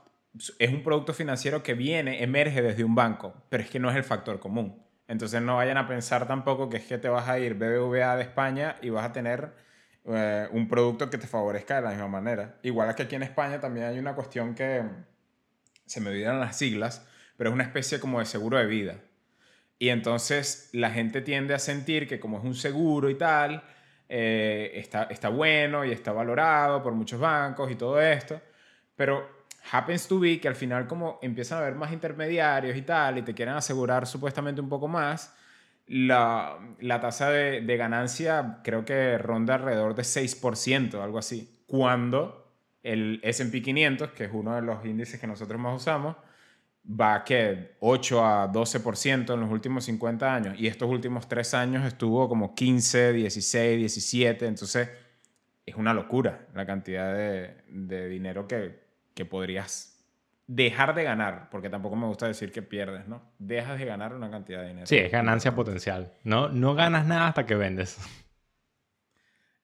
es 0.60 0.72
un 0.72 0.82
producto 0.82 1.14
financiero 1.14 1.62
que 1.62 1.74
viene, 1.74 2.24
emerge 2.24 2.62
desde 2.62 2.86
un 2.86 2.96
banco, 2.96 3.34
pero 3.50 3.62
es 3.62 3.70
que 3.70 3.80
no 3.80 3.90
es 3.90 3.98
el 3.98 4.06
factor 4.06 4.40
común. 4.40 4.82
Entonces 5.10 5.42
no 5.42 5.58
vayan 5.58 5.78
a 5.78 5.90
pensar 5.90 6.26
tampoco 6.26 6.70
que 6.70 6.78
es 6.78 6.86
que 6.86 6.98
te 6.98 7.10
vas 7.10 7.28
a 7.28 7.38
ir 7.38 7.56
BBVA 7.56 8.16
de 8.16 8.22
España 8.22 8.78
y 8.82 8.92
vas 8.92 9.04
a 9.04 9.12
tener 9.12 9.52
eh, 10.06 10.48
un 10.52 10.70
producto 10.70 11.10
que 11.10 11.18
te 11.18 11.28
favorezca 11.28 11.76
de 11.76 11.82
la 11.82 11.90
misma 11.90 12.08
manera. 12.08 12.56
Igual 12.64 12.96
que 12.96 13.04
aquí 13.04 13.16
en 13.16 13.24
España 13.24 13.60
también 13.60 13.88
hay 13.88 14.00
una 14.00 14.16
cuestión 14.16 14.56
que 14.56 14.84
se 15.86 16.00
me 16.00 16.12
olvidan 16.12 16.40
las 16.40 16.58
siglas, 16.58 17.06
pero 17.36 17.50
es 17.50 17.54
una 17.54 17.66
especie 17.66 18.00
como 18.00 18.20
de 18.20 18.26
seguro 18.26 18.58
de 18.58 18.68
vida. 18.68 19.02
Y 19.80 19.90
entonces 19.90 20.70
la 20.72 20.92
gente 20.92 21.20
tiende 21.20 21.54
a 21.54 21.60
sentir 21.60 22.08
que 22.08 22.22
como 22.22 22.38
es 22.38 22.46
un 22.46 22.56
seguro 22.56 23.10
y 23.10 23.16
tal, 23.16 23.66
eh, 24.08 24.72
está, 24.76 25.04
está 25.04 25.30
bueno 25.30 25.84
y 25.86 25.92
está 25.92 26.12
valorado 26.12 26.84
por 26.84 26.94
muchos 26.94 27.20
bancos 27.20 27.72
y 27.72 27.76
todo 27.76 28.00
esto, 28.00 28.40
pero 28.96 29.46
happens 29.72 30.08
to 30.08 30.20
be 30.20 30.40
que 30.40 30.48
al 30.48 30.56
final 30.56 30.88
como 30.88 31.20
empiezan 31.22 31.58
a 31.58 31.62
haber 31.62 31.76
más 31.76 31.92
intermediarios 31.92 32.78
y 32.78 32.84
tal 32.84 33.18
y 33.18 33.22
te 33.24 33.34
quieren 33.34 33.56
asegurar 33.56 34.06
supuestamente 34.06 34.62
un 34.62 34.70
poco 34.70 34.88
más, 34.88 35.36
la, 35.88 36.58
la 36.80 37.00
tasa 37.00 37.30
de, 37.30 37.62
de, 37.62 37.78
ganancia 37.78 38.60
creo 38.64 38.86
que 38.86 39.18
ronda 39.18 39.56
alrededor 39.56 39.96
de 39.96 40.04
6%, 40.04 41.02
algo 41.02 41.20
así, 41.20 41.64
cuando 41.68 42.52
el 42.84 43.20
SP 43.26 43.62
500, 43.62 44.12
que 44.12 44.26
es 44.26 44.32
uno 44.34 44.56
de 44.56 44.62
los 44.62 44.86
índices 44.86 45.20
que 45.20 45.28
nosotros 45.28 45.60
más 45.60 45.76
usamos, 45.76 46.16
va 46.88 47.24
que 47.24 47.76
8 47.80 48.26
a 48.26 48.52
12% 48.52 49.34
en 49.34 49.40
los 49.40 49.52
últimos 49.52 49.86
50 49.86 50.34
años 50.34 50.60
y 50.60 50.68
estos 50.68 50.90
últimos 50.90 51.28
3 51.28 51.54
años 51.56 51.86
estuvo 51.86 52.30
como 52.30 52.54
15, 52.54 53.14
16, 53.14 53.78
17, 53.80 54.46
entonces 54.46 54.90
es 55.66 55.76
una 55.76 55.94
locura 55.94 56.48
la 56.54 56.66
cantidad 56.66 57.14
de, 57.14 57.56
de 57.68 58.08
dinero 58.08 58.48
que, 58.48 58.84
que, 59.16 59.26
podrías 59.26 60.00
dejar 60.46 60.94
de 60.94 61.04
ganar, 61.04 61.50
porque 61.50 61.70
tampoco 61.70 61.96
me 61.96 62.06
gusta 62.06 62.28
decir 62.28 62.52
que 62.52 62.62
pierdes, 62.62 63.08
¿no? 63.08 63.24
Dejas 63.40 63.80
de 63.80 63.86
ganar 63.86 64.14
una 64.14 64.30
cantidad 64.30 64.62
de 64.62 64.68
dinero. 64.68 64.86
Sí, 64.86 64.98
es 64.98 65.12
ganancia 65.12 65.56
potencial, 65.56 66.14
no, 66.24 66.50
no 66.50 66.76
ganas 66.76 67.08
nada 67.08 67.30
hasta 67.30 67.48
que 67.48 67.56
vendes. 67.56 67.98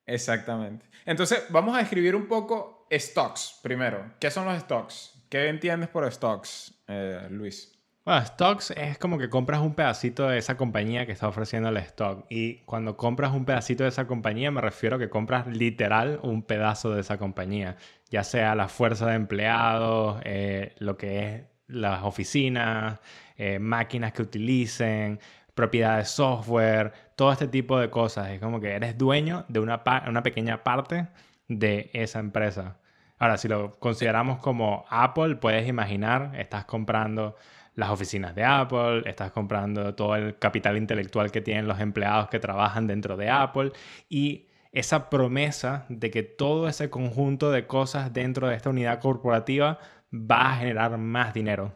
Exactamente. 0.08 0.88
Entonces, 1.06 1.46
vamos 1.50 1.75
a 1.75 1.80
describir 1.80 2.16
un 2.16 2.28
poco 2.28 2.88
stocks 2.92 3.60
primero. 3.62 4.13
¿Qué 4.20 4.32
son 4.32 4.46
los 4.46 4.60
stocks? 4.60 5.21
¿Qué 5.32 5.48
entiendes 5.48 5.88
por 5.88 6.12
stocks, 6.12 6.78
eh, 6.90 7.26
Luis? 7.30 7.72
Bueno, 8.04 8.26
stocks 8.26 8.72
es 8.72 8.98
como 8.98 9.18
que 9.18 9.30
compras 9.30 9.62
un 9.62 9.76
pedacito 9.76 10.28
de 10.28 10.38
esa 10.38 10.58
compañía 10.58 11.06
que 11.06 11.14
está 11.14 11.30
ofreciendo 11.30 11.70
el 11.70 11.78
stock. 11.78 12.26
Y 12.30 12.56
cuando 12.66 12.98
compras 12.98 13.32
un 13.32 13.46
pedacito 13.46 13.84
de 13.84 13.90
esa 13.92 14.08
compañía, 14.08 14.52
me 14.52 14.60
refiero 14.60 14.98
a 14.98 15.00
que 15.00 15.10
compras 15.10 15.48
literal 15.48 16.20
un 16.22 16.44
pedazo 16.44 16.94
de 16.94 17.00
esa 17.00 17.18
compañía. 17.18 17.78
Ya 18.10 18.26
sea 18.26 18.56
la 18.56 18.68
fuerza 18.68 19.06
de 19.08 19.16
empleados, 19.16 20.22
eh, 20.26 20.76
lo 20.80 20.98
que 20.98 21.24
es 21.24 21.44
las 21.68 22.04
oficinas, 22.04 23.00
eh, 23.38 23.58
máquinas 23.58 24.12
que 24.12 24.24
utilicen, 24.24 25.18
propiedad 25.56 26.00
de 26.00 26.04
software, 26.04 26.92
todo 27.16 27.32
este 27.32 27.48
tipo 27.48 27.80
de 27.80 27.90
cosas. 27.90 28.32
Es 28.32 28.42
como 28.42 28.60
que 28.60 28.72
eres 28.74 28.98
dueño 28.98 29.46
de 29.48 29.62
una, 29.62 29.82
una 30.10 30.24
pequeña 30.24 30.62
parte 30.62 31.08
de 31.48 31.90
esa 31.94 32.20
empresa. 32.20 32.81
Ahora, 33.22 33.38
si 33.38 33.48
lo 33.48 33.78
consideramos 33.78 34.40
como 34.40 34.84
Apple, 34.90 35.36
puedes 35.36 35.68
imaginar, 35.68 36.32
estás 36.40 36.66
comprando 36.66 37.36
las 37.75 37.92
oficinas 37.92 38.34
de 38.34 38.44
Apple, 38.44 39.04
estás 39.06 39.32
comprando 39.32 39.94
todo 39.94 40.16
el 40.16 40.40
capital 40.40 40.75
intelectual 40.75 41.30
que 41.30 41.40
tienen 41.40 41.68
los 41.68 41.80
empleados 41.80 42.30
que 42.30 42.40
trabajan 42.40 42.88
dentro 42.88 43.18
de 43.18 43.30
Apple 43.30 43.74
y 44.10 44.50
esa 44.72 45.12
promesa 45.12 45.86
de 45.88 46.10
que 46.10 46.24
todo 46.24 46.68
ese 46.68 46.90
conjunto 46.90 47.51
de 47.51 47.68
cosas 47.68 48.12
dentro 48.12 48.48
de 48.48 48.56
esta 48.56 48.72
unidad 48.72 49.00
corporativa 49.00 49.78
va 50.12 50.54
a 50.54 50.56
generar 50.56 50.98
más 50.98 51.32
dinero. 51.32 51.75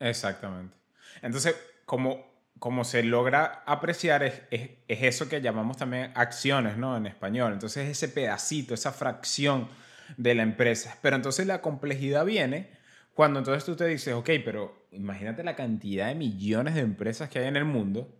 Exactamente. 0.00 0.76
Entonces, 1.22 1.54
como, 1.86 2.50
como 2.58 2.82
se 2.82 3.04
logra 3.04 3.62
apreciar, 3.64 4.24
es, 4.24 4.42
es, 4.50 4.70
es 4.88 5.02
eso 5.04 5.28
que 5.28 5.40
llamamos 5.40 5.76
también 5.76 6.10
acciones, 6.16 6.76
¿no? 6.76 6.96
En 6.96 7.06
español. 7.06 7.52
Entonces, 7.52 7.88
ese 7.88 8.08
pedacito, 8.08 8.74
esa 8.74 8.90
fracción 8.90 9.68
de 10.16 10.34
la 10.34 10.42
empresa. 10.42 10.98
Pero 11.02 11.16
entonces 11.16 11.46
la 11.46 11.60
complejidad 11.60 12.24
viene 12.24 12.70
cuando 13.14 13.40
entonces 13.40 13.64
tú 13.64 13.76
te 13.76 13.86
dices, 13.86 14.14
ok, 14.14 14.30
pero 14.44 14.86
imagínate 14.90 15.44
la 15.44 15.56
cantidad 15.56 16.08
de 16.08 16.14
millones 16.14 16.74
de 16.74 16.80
empresas 16.80 17.28
que 17.28 17.38
hay 17.38 17.48
en 17.48 17.56
el 17.56 17.64
mundo 17.64 18.14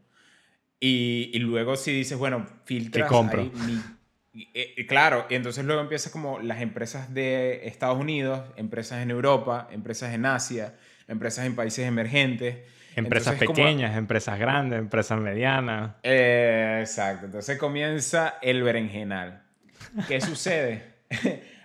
y, 0.80 1.30
y 1.32 1.38
luego 1.38 1.76
si 1.76 1.92
dices, 1.92 2.18
bueno, 2.18 2.46
filtras... 2.64 3.08
¿Qué 3.08 3.14
compro? 3.14 3.50
Eh, 4.34 4.86
claro, 4.88 5.26
y 5.28 5.34
entonces 5.34 5.64
luego 5.64 5.82
empiezas 5.82 6.10
como 6.10 6.40
las 6.40 6.62
empresas 6.62 7.12
de 7.12 7.66
Estados 7.66 7.98
Unidos, 7.98 8.42
empresas 8.56 9.02
en 9.02 9.10
Europa, 9.10 9.68
empresas 9.70 10.14
en 10.14 10.24
Asia, 10.24 10.74
empresas 11.06 11.44
en 11.44 11.54
países 11.54 11.86
emergentes. 11.86 12.58
Empresas 12.96 13.36
pequeñas, 13.36 13.96
empresas 13.96 14.38
grandes, 14.38 14.78
empresas 14.78 15.20
medianas. 15.20 15.96
Eh, 16.02 16.78
exacto, 16.80 17.26
entonces 17.26 17.58
comienza 17.58 18.38
el 18.40 18.62
berenjenal. 18.62 19.42
¿Qué 20.08 20.20
sucede? 20.22 20.92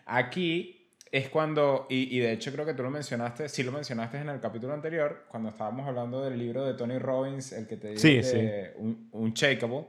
Aquí 0.07 0.77
es 1.11 1.29
cuando, 1.29 1.85
y, 1.89 2.19
de 2.19 2.33
hecho 2.33 2.51
creo 2.51 2.65
que 2.65 2.73
tú 2.73 2.83
lo 2.83 2.89
mencionaste, 2.89 3.49
sí 3.49 3.63
lo 3.63 3.71
mencionaste 3.71 4.17
en 4.17 4.29
el 4.29 4.39
capítulo 4.39 4.73
anterior, 4.73 5.25
cuando 5.29 5.49
estábamos 5.49 5.87
hablando 5.87 6.23
del 6.23 6.37
libro 6.37 6.65
de 6.65 6.73
Tony 6.73 6.97
Robbins, 6.97 7.51
el 7.53 7.67
que 7.67 7.77
te 7.77 7.89
dice 7.91 8.73
Un, 8.77 9.09
Unshakable, 9.11 9.87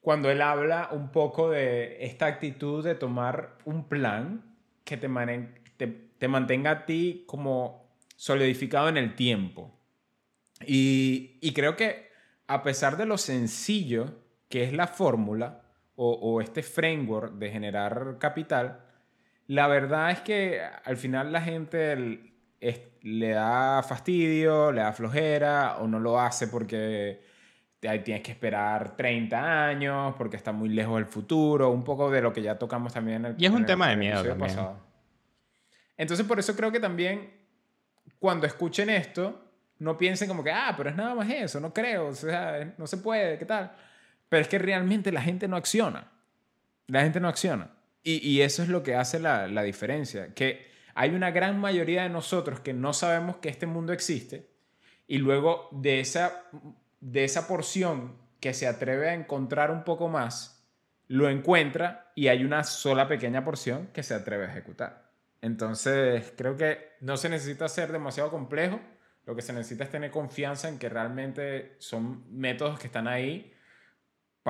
cuando 0.00 0.30
él 0.30 0.40
habla 0.40 0.88
un 0.92 1.10
poco 1.10 1.50
de 1.50 2.04
esta 2.04 2.26
actitud 2.26 2.84
de 2.84 2.94
tomar 2.94 3.58
un 3.64 3.88
plan 3.88 4.42
que 4.84 4.96
te, 4.96 5.08
te, 5.76 5.86
te 5.86 6.28
mantenga 6.28 6.70
a 6.70 6.86
ti 6.86 7.24
como 7.26 7.90
solidificado 8.16 8.88
en 8.88 8.96
el 8.96 9.14
tiempo. 9.14 9.76
Y, 10.66 11.38
y, 11.40 11.52
creo 11.52 11.76
que 11.76 12.10
a 12.46 12.62
pesar 12.62 12.96
de 12.96 13.06
lo 13.06 13.16
sencillo 13.16 14.14
que 14.48 14.64
es 14.64 14.72
la 14.72 14.86
fórmula 14.86 15.62
o, 15.96 16.12
o 16.12 16.40
este 16.40 16.62
framework 16.62 17.34
de 17.34 17.50
generar 17.50 18.16
capital, 18.18 18.89
la 19.50 19.66
verdad 19.66 20.12
es 20.12 20.20
que 20.20 20.62
al 20.84 20.96
final 20.96 21.32
la 21.32 21.40
gente 21.40 22.20
le 23.02 23.30
da 23.30 23.82
fastidio, 23.82 24.70
le 24.70 24.80
da 24.80 24.92
flojera 24.92 25.78
o 25.78 25.88
no 25.88 25.98
lo 25.98 26.20
hace 26.20 26.46
porque 26.46 27.20
tienes 27.80 28.22
que 28.22 28.30
esperar 28.30 28.96
30 28.96 29.66
años, 29.66 30.14
porque 30.16 30.36
está 30.36 30.52
muy 30.52 30.68
lejos 30.68 30.94
del 30.98 31.06
futuro, 31.06 31.70
un 31.70 31.82
poco 31.82 32.12
de 32.12 32.22
lo 32.22 32.32
que 32.32 32.42
ya 32.42 32.60
tocamos 32.60 32.92
también 32.92 33.24
en 33.24 33.32
el 33.32 33.42
Y 33.42 33.46
es 33.46 33.50
un 33.50 33.66
tema 33.66 33.88
de 33.88 33.96
miedo 33.96 34.22
también. 34.22 34.38
Pasado. 34.38 34.78
Entonces 35.96 36.24
por 36.24 36.38
eso 36.38 36.54
creo 36.54 36.70
que 36.70 36.78
también 36.78 37.28
cuando 38.20 38.46
escuchen 38.46 38.88
esto, 38.88 39.50
no 39.80 39.98
piensen 39.98 40.28
como 40.28 40.44
que, 40.44 40.52
ah, 40.52 40.74
pero 40.76 40.90
es 40.90 40.94
nada 40.94 41.16
más 41.16 41.28
eso, 41.28 41.58
no 41.58 41.74
creo, 41.74 42.06
o 42.06 42.14
sea, 42.14 42.72
no 42.78 42.86
se 42.86 42.98
puede, 42.98 43.36
¿qué 43.36 43.46
tal? 43.46 43.72
Pero 44.28 44.42
es 44.42 44.48
que 44.48 44.60
realmente 44.60 45.10
la 45.10 45.22
gente 45.22 45.48
no 45.48 45.56
acciona. 45.56 46.06
La 46.86 47.02
gente 47.02 47.18
no 47.18 47.26
acciona. 47.26 47.79
Y, 48.02 48.40
eso 48.40 48.62
es 48.62 48.68
lo 48.68 48.82
que 48.82 48.94
hace 48.94 49.18
la, 49.18 49.62
diferencia, 49.62 50.32
que 50.34 50.70
hay 50.94 51.10
una 51.10 51.30
gran 51.30 51.60
mayoría 51.60 52.02
de 52.04 52.08
nosotros 52.08 52.60
que 52.60 52.72
no 52.72 52.92
sabemos 52.94 53.36
que 53.36 53.50
este 53.50 53.66
mundo 53.66 53.92
existe 53.92 54.48
y 55.06 55.18
luego 55.18 55.68
de 55.72 56.00
esa, 56.00 56.44
de 57.00 57.24
esa 57.24 57.46
porción 57.46 58.16
que 58.40 58.54
se 58.54 58.66
atreve 58.66 59.10
a 59.10 59.14
encontrar 59.14 59.70
un 59.70 59.84
poco 59.84 60.08
más, 60.08 60.66
lo 61.08 61.28
encuentra 61.28 62.10
y 62.14 62.28
hay 62.28 62.42
una 62.44 62.64
sola 62.64 63.06
pequeña 63.06 63.44
porción 63.44 63.88
que 63.92 64.02
se 64.02 64.14
atreve 64.14 64.46
a 64.46 64.50
ejecutar. 64.50 65.10
Entonces, 65.42 66.32
creo 66.36 66.56
que 66.56 66.92
no 67.00 67.16
se 67.16 67.28
necesita 67.28 67.68
ser 67.68 67.92
demasiado 67.92 68.30
complejo. 68.30 68.80
Lo 69.26 69.34
que 69.36 69.42
se 69.42 69.52
necesita 69.52 69.84
es 69.84 69.90
tener 69.90 70.10
confianza 70.10 70.68
en 70.68 70.78
que 70.78 70.88
realmente 70.88 71.76
son 71.78 72.24
métodos 72.30 72.78
que 72.78 72.86
están 72.86 73.08
ahí 73.08 73.52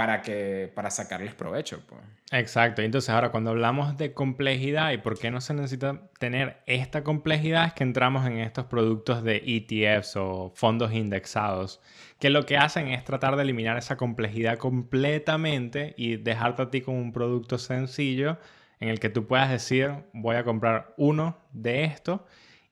para, 0.00 0.22
que, 0.22 0.72
para 0.74 0.90
sacarles 0.90 1.34
provecho. 1.34 1.82
Pues. 1.86 2.00
Exacto. 2.32 2.80
Entonces 2.80 3.10
ahora 3.10 3.30
cuando 3.30 3.50
hablamos 3.50 3.98
de 3.98 4.14
complejidad 4.14 4.92
y 4.92 4.96
por 4.96 5.18
qué 5.18 5.30
no 5.30 5.42
se 5.42 5.52
necesita 5.52 6.08
tener 6.18 6.62
esta 6.64 7.04
complejidad 7.04 7.66
es 7.66 7.74
que 7.74 7.84
entramos 7.84 8.26
en 8.26 8.38
estos 8.38 8.64
productos 8.64 9.22
de 9.22 9.42
ETFs 9.44 10.16
o 10.16 10.54
fondos 10.56 10.94
indexados, 10.94 11.82
que 12.18 12.30
lo 12.30 12.46
que 12.46 12.56
hacen 12.56 12.88
es 12.88 13.04
tratar 13.04 13.36
de 13.36 13.42
eliminar 13.42 13.76
esa 13.76 13.98
complejidad 13.98 14.56
completamente 14.56 15.92
y 15.98 16.16
dejarte 16.16 16.62
a 16.62 16.70
ti 16.70 16.80
con 16.80 16.94
un 16.94 17.12
producto 17.12 17.58
sencillo 17.58 18.38
en 18.78 18.88
el 18.88 19.00
que 19.00 19.10
tú 19.10 19.26
puedas 19.26 19.50
decir 19.50 19.92
voy 20.14 20.36
a 20.36 20.44
comprar 20.44 20.94
uno 20.96 21.36
de 21.52 21.84
esto 21.84 22.24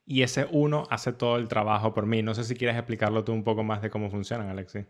y 0.06 0.22
ese 0.22 0.46
uno 0.50 0.84
hace 0.88 1.12
todo 1.12 1.36
el 1.36 1.46
trabajo 1.46 1.92
por 1.92 2.06
mí. 2.06 2.22
No 2.22 2.32
sé 2.32 2.44
si 2.44 2.54
quieres 2.54 2.78
explicarlo 2.78 3.22
tú 3.22 3.34
un 3.34 3.44
poco 3.44 3.64
más 3.64 3.82
de 3.82 3.90
cómo 3.90 4.08
funcionan, 4.08 4.48
Alexi. 4.48 4.86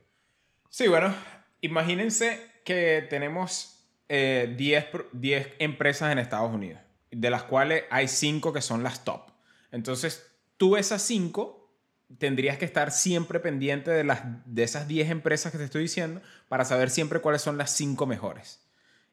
Sí, 0.69 0.87
bueno, 0.87 1.13
Imagínense 1.61 2.41
que 2.65 3.07
tenemos 3.09 3.85
10 4.09 4.09
eh, 4.11 5.57
empresas 5.59 6.13
en 6.13 6.19
Estados 6.19 6.53
Unidos, 6.53 6.81
de 7.11 7.31
las 7.31 7.43
cuales 7.43 7.85
hay 7.91 8.09
5 8.09 8.53
que 8.53 8.63
son 8.63 8.83
las 8.83 9.05
top. 9.05 9.23
Entonces, 9.73 10.31
tú 10.57 10.77
esas 10.77 11.03
5 11.03 11.59
tendrías 12.19 12.57
que 12.57 12.65
estar 12.65 12.91
siempre 12.91 13.39
pendiente 13.41 13.91
de, 13.91 14.05
las, 14.05 14.23
de 14.47 14.63
esas 14.63 14.89
10 14.89 15.11
empresas 15.11 15.53
que 15.53 15.59
te 15.59 15.65
estoy 15.65 15.83
diciendo 15.83 16.23
para 16.49 16.65
saber 16.65 16.91
siempre 16.91 17.21
cuáles 17.21 17.43
son 17.43 17.59
las 17.59 17.71
5 17.73 18.07
mejores. 18.07 18.61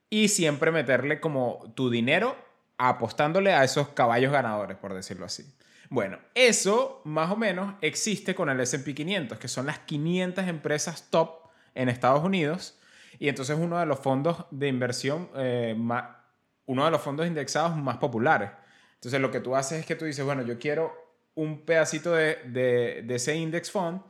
Y 0.08 0.28
siempre 0.28 0.70
meterle 0.70 1.20
como 1.20 1.72
tu 1.74 1.90
dinero 1.90 2.36
apostándole 2.78 3.52
a 3.52 3.64
esos 3.64 3.88
caballos 3.88 4.32
ganadores, 4.32 4.76
por 4.76 4.94
decirlo 4.94 5.26
así. 5.26 5.44
Bueno, 5.88 6.18
eso 6.34 7.00
más 7.04 7.30
o 7.30 7.36
menos 7.36 7.74
existe 7.80 8.34
con 8.34 8.48
el 8.48 8.60
SP 8.60 8.94
500, 8.94 9.38
que 9.38 9.48
son 9.48 9.66
las 9.66 9.80
500 9.80 10.46
empresas 10.48 11.10
top 11.10 11.45
en 11.76 11.88
Estados 11.88 12.24
Unidos 12.24 12.78
y 13.18 13.28
entonces 13.28 13.56
uno 13.58 13.78
de 13.78 13.86
los 13.86 14.00
fondos 14.00 14.46
de 14.50 14.68
inversión, 14.68 15.30
eh, 15.36 15.74
más, 15.78 16.04
uno 16.66 16.84
de 16.84 16.90
los 16.90 17.00
fondos 17.00 17.26
indexados 17.26 17.76
más 17.76 17.98
populares. 17.98 18.50
Entonces 18.94 19.20
lo 19.20 19.30
que 19.30 19.40
tú 19.40 19.54
haces 19.54 19.80
es 19.80 19.86
que 19.86 19.94
tú 19.94 20.04
dices, 20.04 20.24
bueno, 20.24 20.42
yo 20.42 20.58
quiero 20.58 20.92
un 21.34 21.64
pedacito 21.64 22.12
de, 22.12 22.36
de, 22.46 23.14
ese 23.14 23.36
index 23.36 23.70
fund 23.70 24.00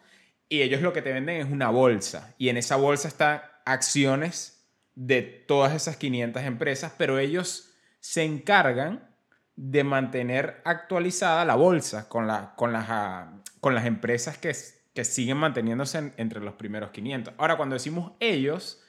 y 0.49 0.63
ellos 0.63 0.81
lo 0.81 0.93
que 0.93 1.03
te 1.03 1.13
venden 1.13 1.41
es 1.41 1.51
una 1.51 1.71
bolsa 1.71 2.35
y 2.39 2.49
en 2.49 2.57
esa 2.57 2.77
bolsa 2.77 3.09
están 3.09 3.43
acciones 3.65 4.65
de 4.95 5.23
todas 5.23 5.75
esas 5.75 5.97
500 5.97 6.43
empresas, 6.45 6.93
pero 6.97 7.19
ellos 7.19 7.75
se 8.01 8.23
encargan 8.23 9.11
de 9.57 9.85
mantener 9.85 10.63
actualizada 10.65 11.45
la 11.45 11.57
bolsa 11.57 12.09
con, 12.09 12.27
la, 12.27 12.55
con, 12.55 12.73
las, 12.73 12.87
ah, 12.89 13.43
con 13.61 13.75
las 13.75 13.87
empresas 13.87 14.39
que, 14.39 14.55
que 14.97 15.05
siguen 15.05 15.37
manteniéndose 15.37 16.15
entre 16.17 16.41
los 16.41 16.55
primeros 16.55 16.91
500. 16.91 17.35
Ahora, 17.37 17.59
cuando 17.59 17.75
decimos 17.75 18.13
ellos, 18.19 18.83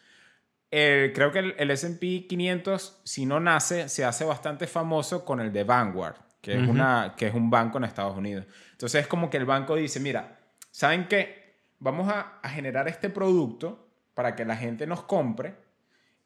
creo 0.72 1.34
que 1.34 1.40
el, 1.58 1.70
SP 1.76 2.26
500, 2.30 3.02
si 3.04 3.26
no 3.26 3.42
nace, 3.42 3.90
se 3.90 4.06
hace 4.06 4.24
bastante 4.24 4.68
famoso 4.68 5.26
con 5.26 5.42
el 5.42 5.52
de 5.52 5.66
Vanguard, 5.66 6.16
que 6.40 6.54
es, 6.54 6.66
una, 6.66 7.14
que 7.18 7.28
es 7.28 7.34
un 7.34 7.50
banco 7.50 7.78
en 7.78 7.84
Estados 7.84 8.18
Unidos. 8.18 8.46
Entonces 8.72 9.02
es 9.02 9.08
como 9.08 9.30
que 9.30 9.36
el 9.36 9.44
banco 9.44 9.76
dice, 9.76 10.00
mira, 10.00 10.40
¿saben 10.72 11.10
qué? 11.10 11.58
Vamos 11.80 12.08
a, 12.08 12.40
a 12.42 12.48
generar 12.48 12.88
este 12.88 13.10
producto 13.10 13.90
para 14.14 14.34
que 14.34 14.46
la 14.46 14.56
gente 14.56 14.88
nos 14.88 15.04
compre. 15.04 15.56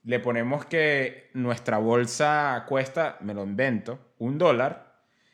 Le 0.04 0.20
ponemos 0.20 0.64
que 0.66 1.32
nuestra 1.34 1.80
bolsa 1.80 2.66
cuesta, 2.68 3.18
me 3.22 3.34
lo 3.34 3.44
invento, 3.44 4.14
un 4.20 4.38
dólar 4.38 4.91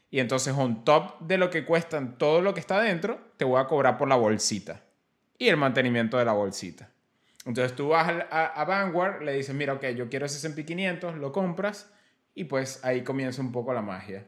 y 0.10 0.20
entonces, 0.20 0.54
on 0.58 0.84
top 0.84 1.20
de 1.20 1.38
lo 1.38 1.50
que 1.50 1.66
cuestan 1.66 2.18
todo 2.18 2.42
lo 2.42 2.54
que 2.54 2.60
está 2.60 2.82
dentro, 2.82 3.20
te 3.38 3.46
voy 3.46 3.60
a 3.60 3.68
cobrar 3.68 3.98
por 3.98 4.08
la 4.08 4.16
bolsita 4.16 4.82
y 5.38 5.50
el 5.50 5.58
mantenimiento 5.58 6.18
de 6.18 6.26
la 6.26 6.34
bolsita. 6.34 6.90
Entonces 7.46 7.76
tú 7.76 7.90
vas 7.90 8.26
a, 8.30 8.66
Vanguard, 8.66 9.22
le 9.24 9.34
dices, 9.34 9.56
mira, 9.56 9.74
ok, 9.74 9.86
yo 9.96 10.10
quiero 10.10 10.26
ese 10.26 10.46
S&P 10.46 10.66
500, 10.66 11.16
lo 11.16 11.32
compras 11.32 11.94
y 12.34 12.46
pues 12.46 12.84
ahí 12.84 13.04
comienza 13.04 13.42
un 13.42 13.52
poco 13.52 13.74
la 13.74 13.82
magia. 13.82 14.28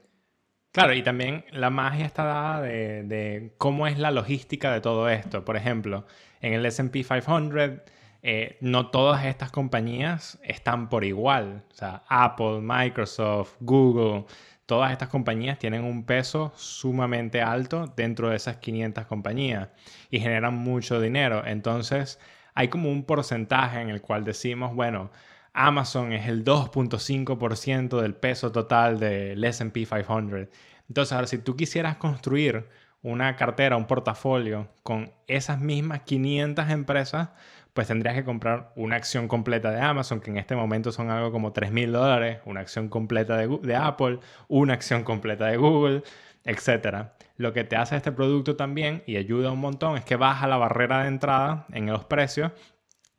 Claro, 0.71 0.93
y 0.93 1.01
también 1.01 1.45
la 1.51 1.69
magia 1.69 2.06
está 2.06 2.23
dada 2.23 2.62
de, 2.62 3.03
de 3.03 3.53
cómo 3.58 3.88
es 3.88 3.97
la 3.97 4.12
logística 4.12 4.71
de 4.71 4.82
todo 4.82 5.10
esto. 5.10 5.43
Por 5.43 5.58
ejemplo, 5.58 6.06
en 6.41 6.53
el 6.53 6.65
SP 6.65 7.03
500, 7.03 7.82
eh, 8.21 8.58
no 8.62 8.89
todas 8.89 9.25
estas 9.25 9.51
compañías 9.51 10.39
están 10.43 10.89
por 10.89 11.03
igual. 11.03 11.63
O 11.71 11.75
sea, 11.75 12.03
Apple, 12.08 12.60
Microsoft, 12.62 13.56
Google, 13.60 14.25
todas 14.69 14.91
estas 14.91 15.10
compañías 15.10 15.58
tienen 15.58 15.84
un 15.84 16.03
peso 16.03 16.53
sumamente 16.55 17.41
alto 17.41 17.91
dentro 17.97 18.29
de 18.29 18.36
esas 18.36 18.58
500 18.58 19.08
compañías 19.08 19.69
y 20.12 20.19
generan 20.19 20.53
mucho 20.53 21.01
dinero. 21.01 21.41
Entonces, 21.43 22.19
hay 22.53 22.67
como 22.67 22.91
un 22.91 23.03
porcentaje 23.03 23.82
en 23.82 23.89
el 23.89 23.99
cual 23.99 24.23
decimos, 24.23 24.75
bueno, 24.75 25.10
Amazon 25.53 26.13
es 26.13 26.27
el 26.27 26.45
2.5% 26.45 27.99
del 27.99 28.13
peso 28.13 28.51
total 28.51 28.99
del 28.99 29.43
SP 29.43 29.89
500. 29.89 30.49
Entonces, 30.88 31.13
ahora, 31.13 31.25
si 31.25 31.39
tú 31.39 31.55
quisieras 31.55 31.97
construir 31.97 32.69
una 33.01 33.36
cartera, 33.38 33.75
un 33.75 33.88
portafolio 33.88 34.67
con 34.84 35.12
esas 35.25 35.60
mismas 35.60 36.01
500 36.01 36.69
empresas, 36.69 37.29
pues 37.73 37.88
tendrías 37.88 38.15
que 38.15 38.23
comprar 38.23 38.73
una 38.75 38.95
acción 38.95 39.27
completa 39.27 39.71
de 39.71 39.82
Amazon, 39.82 40.21
que 40.21 40.32
en 40.32 40.38
este 40.38 40.55
momento 40.55 40.91
son 40.91 41.10
algo 41.10 41.32
como 41.32 41.53
3 41.53 41.71
mil 41.71 41.91
dólares, 41.91 42.39
una 42.45 42.62
acción 42.62 42.89
completa 42.89 43.38
de, 43.38 43.75
Apple, 43.75 44.19
una 44.47 44.73
acción 44.73 45.03
completa 45.03 45.45
de 45.45 45.58
Google, 45.58 46.03
etc. 46.45 47.10
Lo 47.38 47.53
que 47.53 47.63
te 47.63 47.75
hace 47.75 47.95
este 47.95 48.12
producto 48.12 48.55
también 48.55 49.03
y 49.05 49.17
ayuda 49.17 49.51
un 49.51 49.60
montón 49.60 49.97
es 49.97 50.03
que 50.03 50.15
baja 50.15 50.47
la 50.47 50.58
barrera 50.58 51.03
de 51.03 51.10
entrada 51.10 51.67
en 51.71 51.86
los 51.88 52.05
precios 52.05 52.51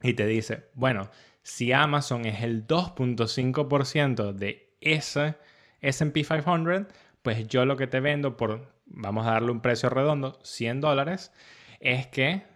y 0.03 0.15
te 0.15 0.27
dice, 0.27 0.69
bueno, 0.75 1.11
si 1.43 1.73
Amazon 1.73 2.27
es 2.27 2.43
el 2.43 2.67
2.5% 2.67 4.33
de 4.33 4.77
ese 4.81 5.37
SP 5.81 6.25
500, 6.25 6.87
pues 7.23 7.47
yo 7.49 7.65
lo 7.65 7.77
que 7.77 7.87
te 7.87 8.01
vendo 8.01 8.37
por, 8.37 8.73
vamos 8.87 9.27
a 9.27 9.33
darle 9.33 9.53
un 9.53 9.61
precio 9.61 9.89
redondo, 9.91 10.39
100 10.43 10.81
dólares, 10.81 11.33
es 11.81 12.07
que 12.07 12.50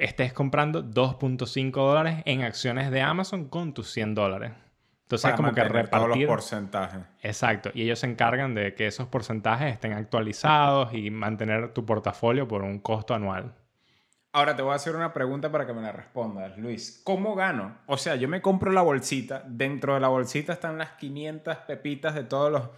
estés 0.00 0.32
comprando 0.32 0.84
2.5 0.84 1.72
dólares 1.72 2.22
en 2.24 2.42
acciones 2.42 2.90
de 2.90 3.02
Amazon 3.02 3.48
con 3.48 3.74
tus 3.74 3.90
100 3.92 4.14
dólares. 4.14 4.52
Entonces 5.06 5.30
es 5.30 5.36
como 5.36 5.52
que 5.52 5.62
repartir 5.62 5.90
todos 5.90 6.08
los 6.08 6.26
porcentajes. 6.26 7.00
Exacto. 7.22 7.70
Y 7.74 7.82
ellos 7.82 8.00
se 8.00 8.08
encargan 8.08 8.54
de 8.54 8.74
que 8.74 8.88
esos 8.88 9.06
porcentajes 9.06 9.72
estén 9.72 9.92
actualizados 9.92 10.92
y 10.94 11.10
mantener 11.10 11.72
tu 11.72 11.86
portafolio 11.86 12.48
por 12.48 12.64
un 12.64 12.80
costo 12.80 13.14
anual. 13.14 13.54
Ahora 14.32 14.56
te 14.56 14.62
voy 14.62 14.72
a 14.72 14.74
hacer 14.74 14.96
una 14.96 15.12
pregunta 15.12 15.50
para 15.50 15.64
que 15.64 15.72
me 15.72 15.80
la 15.80 15.92
respondas, 15.92 16.58
Luis. 16.58 17.00
¿Cómo 17.04 17.36
gano? 17.36 17.78
O 17.86 17.96
sea, 17.96 18.16
yo 18.16 18.28
me 18.28 18.42
compro 18.42 18.72
la 18.72 18.82
bolsita. 18.82 19.44
Dentro 19.46 19.94
de 19.94 20.00
la 20.00 20.08
bolsita 20.08 20.52
están 20.52 20.76
las 20.76 20.90
500 20.90 21.56
pepitas 21.58 22.14
de, 22.16 22.24
todos 22.24 22.50
los, 22.50 22.68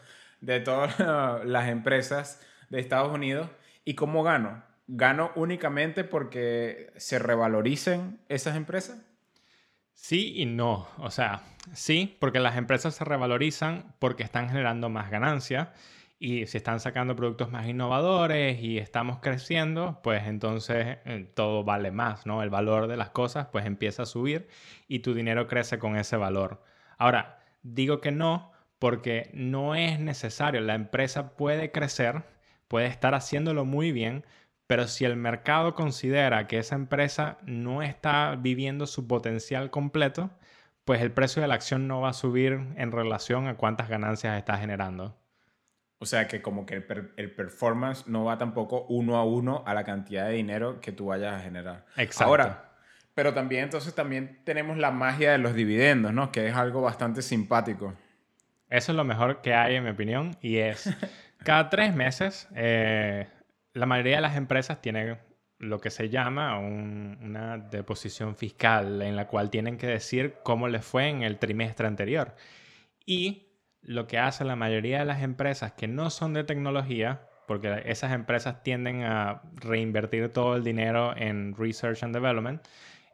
de 0.43 0.61
todas 0.61 1.01
las 1.47 1.69
empresas 1.69 2.41
de 2.69 2.79
Estados 2.79 3.11
Unidos. 3.11 3.49
¿Y 3.87 3.95
cómo 3.95 4.23
gano? 4.23 4.63
¿Gano 4.91 5.33
únicamente 5.35 6.03
porque 6.03 6.93
se 6.97 7.19
revaloricen 7.19 8.21
esas 8.31 8.57
empresas? 8.57 8.99
Sí 9.93 10.33
y 10.37 10.47
no. 10.47 10.89
O 10.97 11.11
sea, 11.11 11.43
sí, 11.75 12.17
porque 12.19 12.41
las 12.41 12.57
empresas 12.57 12.95
se 12.95 13.05
revalorizan 13.05 13.95
porque 13.99 14.23
están 14.23 14.49
generando 14.49 14.89
más 14.89 15.11
ganancia 15.11 15.75
y 16.19 16.47
si 16.47 16.57
están 16.57 16.81
sacando 16.81 17.15
productos 17.15 17.51
más 17.51 17.69
innovadores 17.69 18.63
y 18.63 18.79
estamos 18.79 19.19
creciendo, 19.21 20.01
pues 20.03 20.27
entonces 20.27 20.99
eh, 21.05 21.31
todo 21.35 21.65
vale 21.65 21.91
más, 21.91 22.25
¿no? 22.25 22.43
El 22.43 22.49
valor 22.49 22.87
de 22.87 22.97
las 22.97 23.11
cosas 23.11 23.49
pues 23.53 23.67
empieza 23.67 24.05
a 24.05 24.07
subir 24.07 24.49
y 24.89 25.01
tu 25.01 25.13
dinero 25.13 25.47
crece 25.49 25.79
con 25.79 25.97
ese 25.97 26.17
valor. 26.17 26.63
Ahora, 26.97 27.41
digo 27.63 28.01
que 28.01 28.11
no 28.11 28.53
porque 28.79 29.31
no 29.35 29.75
es 29.75 30.01
necesario. 30.01 30.63
La 30.63 30.75
empresa 30.75 31.37
puede 31.37 31.73
crecer, 31.73 32.25
puede 32.69 32.87
estar 32.87 33.15
haciéndolo 33.15 33.67
muy 33.67 33.93
bien, 33.93 34.25
pero 34.69 34.87
si 34.87 35.07
el 35.07 35.17
mercado 35.17 35.75
considera 35.75 36.47
que 36.47 36.59
esa 36.59 36.75
empresa 36.75 37.39
no 37.47 37.83
está 37.83 38.37
viviendo 38.37 38.87
su 38.87 39.09
potencial 39.09 39.71
completo, 39.71 40.31
pues 40.85 41.01
el 41.01 41.11
precio 41.11 41.41
de 41.41 41.49
la 41.49 41.55
acción 41.55 41.89
no 41.89 42.03
va 42.03 42.11
a 42.11 42.13
subir 42.13 42.61
en 42.77 42.93
relación 42.93 43.49
a 43.49 43.57
cuántas 43.57 43.89
ganancias 43.89 44.37
está 44.37 44.59
generando. 44.59 45.17
O 46.01 46.05
sea 46.05 46.29
que 46.29 46.43
como 46.43 46.67
que 46.67 46.75
el, 47.17 47.33
performance 47.33 48.07
no 48.07 48.25
va 48.25 48.37
tampoco 48.37 48.85
uno 48.91 49.17
a 49.17 49.25
uno 49.25 49.65
a 49.67 49.73
la 49.73 49.85
cantidad 49.85 50.27
de 50.27 50.35
dinero 50.35 50.83
que 50.83 50.93
tú 50.93 51.07
vayas 51.07 51.35
a 51.35 51.41
generar. 51.41 51.87
Exacto. 51.97 52.25
Ahora, 52.25 52.73
pero 53.15 53.33
también 53.33 53.65
entonces 53.65 53.95
también 53.95 54.43
tenemos 54.45 54.77
la 54.77 54.91
magia 54.91 55.33
de 55.33 55.39
los 55.39 55.55
dividendos, 55.55 56.13
¿no? 56.13 56.31
Que 56.31 56.47
es 56.47 56.55
algo 56.55 56.83
bastante 56.83 57.23
simpático. 57.23 57.95
Eso 58.69 58.93
es 58.93 58.97
lo 58.97 59.05
mejor 59.05 59.41
que 59.41 59.55
hay 59.55 59.77
en 59.77 59.85
mi 59.85 59.91
opinión 59.91 60.37
y 60.43 60.59
es 60.59 60.95
cada 61.39 61.71
tres 61.71 61.95
meses 61.95 62.49
eh, 62.55 63.29
la 63.79 63.87
mayoría 63.87 64.17
de 64.17 64.23
las 64.23 64.37
empresas 64.37 64.83
tienen 64.83 65.19
lo 65.59 65.81
que 65.81 65.91
se 65.91 66.09
llama 66.09 66.59
una 66.59 67.59
deposición 67.59 68.37
fiscal 68.37 69.03
en 69.03 69.17
la 69.17 69.27
cual 69.27 69.51
tienen 69.51 69.77
que 69.77 69.87
decir 69.87 70.37
cómo 70.45 70.69
les 70.69 70.85
fue 70.85 71.09
en 71.09 71.23
el 71.23 71.39
trimestre 71.39 71.87
anterior. 71.87 72.35
Y 73.05 73.49
lo 73.81 74.07
que 74.07 74.19
hace 74.19 74.45
la 74.45 74.57
mayoría 74.57 75.01
de 75.01 75.05
las 75.05 75.23
empresas 75.23 75.73
que 75.73 75.89
no 75.89 76.11
son 76.11 76.35
de 76.35 76.45
tecnología, 76.45 77.29
porque 77.47 77.83
esas 77.87 78.13
empresas 78.13 78.63
tienden 78.63 79.03
a 79.03 79.43
reinvertir 79.55 80.29
todo 80.29 80.57
el 80.57 80.63
dinero 80.63 81.17
en 81.17 81.55
research 81.57 82.03
and 82.03 82.15
development, 82.15 82.63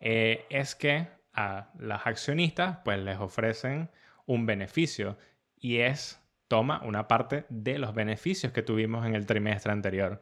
eh, 0.00 0.44
es 0.50 0.74
que 0.74 1.08
a 1.32 1.70
las 1.78 2.06
accionistas 2.06 2.78
pues 2.84 2.98
les 2.98 3.18
ofrecen 3.18 3.90
un 4.26 4.46
beneficio 4.46 5.18
y 5.56 5.78
es 5.78 6.20
toma 6.48 6.82
una 6.84 7.08
parte 7.08 7.46
de 7.48 7.78
los 7.78 7.94
beneficios 7.94 8.52
que 8.52 8.62
tuvimos 8.62 9.06
en 9.06 9.14
el 9.14 9.26
trimestre 9.26 9.72
anterior. 9.72 10.20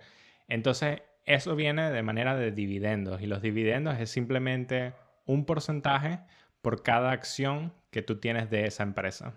Entonces, 0.53 1.01
eso 1.25 1.57
viene 1.57 1.91
de 1.91 2.03
manera 2.03 2.37
de 2.37 2.53
dividendos 2.53 3.23
y 3.23 3.27
los 3.27 3.41
dividendos 3.41 3.99
es 3.99 4.11
simplemente 4.11 4.93
un 5.25 5.47
porcentaje 5.47 6.19
por 6.61 6.83
cada 6.83 7.11
acción 7.11 7.73
que 7.91 8.03
tú 8.03 8.21
tienes 8.21 8.51
de 8.51 8.67
esa 8.67 8.83
empresa. 8.83 9.33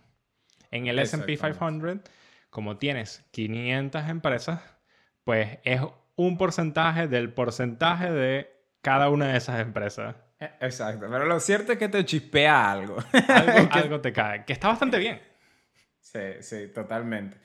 En 0.71 0.87
el 0.87 0.99
SP 0.99 1.39
500, 1.39 2.11
como 2.49 2.75
tienes 2.79 3.23
500 3.31 4.09
empresas, 4.09 4.59
pues 5.23 5.57
es 5.63 5.79
un 6.17 6.37
porcentaje 6.37 7.07
del 7.07 7.31
porcentaje 7.31 8.11
de 8.11 8.53
cada 8.81 9.09
una 9.09 9.29
de 9.29 9.37
esas 9.37 9.61
empresas. 9.61 10.17
E, 10.37 10.51
exacto, 10.59 11.07
pero 11.09 11.23
lo 11.23 11.39
cierto 11.39 11.71
es 11.71 11.77
que 11.77 11.87
te 11.87 12.03
chispea 12.03 12.73
algo. 12.73 12.97
Algo, 13.71 14.01
te 14.01 14.11
cae, 14.11 14.43
que 14.43 14.51
está 14.51 14.67
bastante 14.67 14.99
bien. 14.99 15.21
Sí, 15.97 16.41
sí, 16.41 16.67
totalmente. 16.73 17.37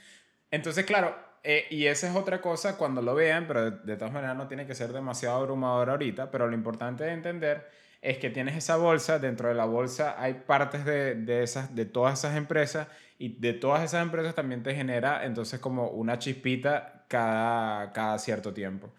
Entonces, 0.51 0.85
claro, 0.85 1.30
eh, 1.43 1.67
y 1.71 1.87
esa 1.87 2.09
es 2.09 2.17
otra 2.17 2.41
cosa 2.41 2.77
cuando 2.77 3.03
lo 3.03 3.15
vean, 3.15 3.47
pero 3.47 3.71
de, 3.71 3.97
todas 3.97 4.13
maneras 4.13 4.37
no 4.37 4.49
tiene 4.49 4.67
que 4.67 4.75
ser 4.75 4.93
demasiado 4.93 5.37
abrumador 5.37 5.91
ahorita, 5.91 6.31
pero 6.31 6.47
lo 6.47 6.55
importante 6.55 7.05
de 7.05 7.13
entender 7.13 7.69
es 8.03 8.19
que 8.19 8.31
tienes 8.31 8.57
esa 8.57 8.77
bolsa, 8.77 9.19
dentro 9.19 9.49
de 9.49 9.55
la 9.55 9.65
bolsa 9.65 10.21
hay 10.21 10.35
partes 10.35 10.85
de, 10.85 11.15
de, 11.15 11.43
esas, 11.43 11.75
de 11.75 11.85
todas 11.85 12.19
esas 12.19 12.37
empresas 12.37 12.89
y 13.19 13.29
de 13.39 13.53
todas 13.53 13.85
esas 13.85 14.03
empresas 14.03 14.35
también 14.35 14.63
te 14.63 14.75
genera 14.75 15.25
entonces 15.25 15.61
como 15.61 15.89
una 15.89 16.19
chispita 16.19 17.05
cada, 17.09 17.93
cada 17.93 18.19
cierto 18.19 18.55
tiempo. 18.55 18.93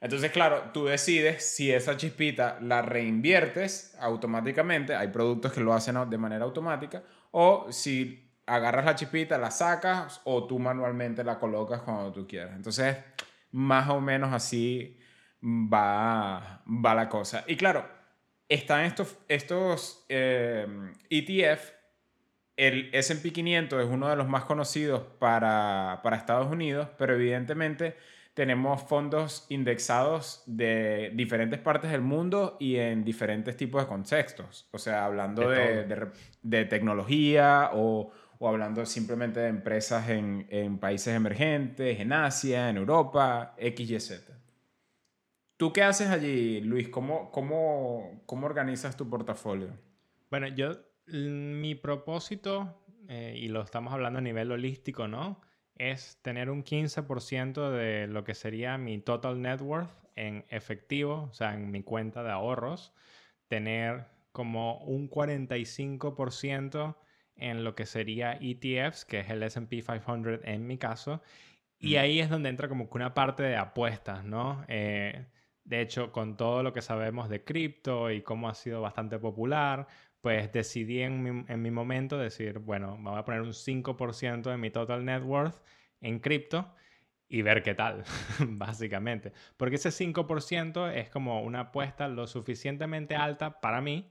Entonces, 0.00 0.30
claro, 0.30 0.70
tú 0.72 0.84
decides 0.86 1.44
si 1.44 1.72
esa 1.72 1.96
chispita 1.96 2.58
la 2.60 2.82
reinviertes 2.82 3.96
automáticamente, 3.98 4.94
hay 4.94 5.08
productos 5.08 5.52
que 5.52 5.60
lo 5.60 5.72
hacen 5.72 5.96
de 6.08 6.18
manera 6.18 6.44
automática, 6.44 7.02
o 7.32 7.66
si 7.70 8.25
agarras 8.46 8.84
la 8.84 8.94
chispita, 8.94 9.38
la 9.38 9.50
sacas 9.50 10.20
o 10.24 10.46
tú 10.46 10.58
manualmente 10.58 11.24
la 11.24 11.38
colocas 11.38 11.82
cuando 11.82 12.12
tú 12.12 12.26
quieras. 12.26 12.54
Entonces, 12.56 12.96
más 13.52 13.88
o 13.88 14.00
menos 14.00 14.32
así 14.32 14.98
va, 15.42 16.62
va 16.66 16.94
la 16.94 17.08
cosa. 17.08 17.44
Y 17.46 17.56
claro, 17.56 17.86
están 18.48 18.84
estos, 18.84 19.18
estos 19.28 20.04
ETF. 20.08 20.08
Eh, 20.08 20.66
e 21.38 21.76
el 22.56 22.88
SP 22.96 23.32
500 23.34 23.84
es 23.84 23.90
uno 23.90 24.08
de 24.08 24.16
los 24.16 24.28
más 24.28 24.44
conocidos 24.44 25.02
para, 25.18 26.00
para 26.02 26.16
Estados 26.16 26.50
Unidos, 26.50 26.88
pero 26.96 27.14
evidentemente 27.14 27.96
tenemos 28.32 28.82
fondos 28.82 29.46
indexados 29.48 30.42
de 30.46 31.10
diferentes 31.14 31.58
partes 31.58 31.90
del 31.90 32.02
mundo 32.02 32.56
y 32.60 32.76
en 32.76 33.04
diferentes 33.04 33.56
tipos 33.56 33.82
de 33.82 33.88
contextos. 33.88 34.68
O 34.72 34.78
sea, 34.78 35.04
hablando 35.04 35.48
de, 35.48 36.10
de, 36.42 36.64
tecnología 36.66 37.70
o, 37.72 38.10
o, 38.38 38.48
hablando 38.48 38.84
simplemente 38.86 39.40
de 39.40 39.48
empresas 39.48 40.08
en, 40.08 40.46
en, 40.50 40.78
países 40.78 41.14
emergentes, 41.14 42.00
en 42.00 42.12
Asia, 42.12 42.70
en 42.70 42.76
Europa, 42.76 43.54
X, 43.58 43.90
Y, 43.90 44.00
Z. 44.00 44.32
¿Tú 45.56 45.72
qué 45.72 45.82
haces 45.82 46.08
allí, 46.08 46.60
Luis? 46.60 46.88
¿Cómo, 46.88 47.30
cómo, 47.30 48.22
cómo 48.26 48.46
organizas 48.46 48.96
tu 48.96 49.08
portafolio? 49.08 49.68
Bueno, 50.30 50.48
yo, 50.48 50.72
mi 51.06 51.74
propósito, 51.74 52.82
eh, 53.08 53.34
y 53.36 53.48
lo 53.48 53.62
estamos 53.62 53.92
hablando 53.92 54.18
a 54.18 54.22
nivel 54.22 54.52
holístico, 54.52 55.08
¿no? 55.08 55.40
es 55.76 56.18
tener 56.22 56.50
un 56.50 56.64
15% 56.64 57.70
de 57.70 58.06
lo 58.06 58.24
que 58.24 58.34
sería 58.34 58.78
mi 58.78 58.98
total 58.98 59.40
net 59.40 59.60
worth 59.60 59.90
en 60.16 60.44
efectivo, 60.48 61.28
o 61.30 61.34
sea, 61.34 61.54
en 61.54 61.70
mi 61.70 61.82
cuenta 61.82 62.22
de 62.22 62.30
ahorros, 62.30 62.94
tener 63.48 64.06
como 64.32 64.78
un 64.78 65.10
45% 65.10 66.96
en 67.36 67.64
lo 67.64 67.74
que 67.74 67.86
sería 67.86 68.38
ETFs, 68.40 69.04
que 69.04 69.20
es 69.20 69.30
el 69.30 69.42
SP 69.44 69.82
500 69.82 70.40
en 70.44 70.66
mi 70.66 70.78
caso, 70.78 71.22
y 71.78 71.96
ahí 71.96 72.20
es 72.20 72.30
donde 72.30 72.48
entra 72.48 72.68
como 72.68 72.88
que 72.88 72.96
una 72.96 73.14
parte 73.14 73.42
de 73.42 73.56
apuestas, 73.56 74.24
¿no? 74.24 74.64
Eh, 74.68 75.26
de 75.64 75.80
hecho, 75.80 76.12
con 76.12 76.36
todo 76.36 76.62
lo 76.62 76.72
que 76.72 76.82
sabemos 76.82 77.28
de 77.28 77.44
cripto 77.44 78.10
y 78.10 78.22
cómo 78.22 78.48
ha 78.48 78.54
sido 78.54 78.80
bastante 78.80 79.18
popular, 79.18 79.86
pues 80.20 80.50
decidí 80.52 81.02
en 81.02 81.22
mi, 81.22 81.44
en 81.48 81.62
mi 81.62 81.70
momento 81.70 82.18
decir, 82.18 82.58
bueno, 82.60 82.96
me 82.96 83.10
voy 83.10 83.18
a 83.18 83.24
poner 83.24 83.42
un 83.42 83.52
5% 83.52 84.50
de 84.50 84.56
mi 84.56 84.70
total 84.70 85.04
net 85.04 85.22
worth 85.22 85.62
en 86.00 86.20
cripto 86.20 86.74
y 87.28 87.42
ver 87.42 87.62
qué 87.62 87.74
tal, 87.74 88.04
básicamente. 88.40 89.32
Porque 89.56 89.76
ese 89.76 89.90
5% 89.90 90.88
es 90.90 91.10
como 91.10 91.42
una 91.42 91.60
apuesta 91.60 92.08
lo 92.08 92.26
suficientemente 92.26 93.16
alta 93.16 93.60
para 93.60 93.80
mí, 93.80 94.10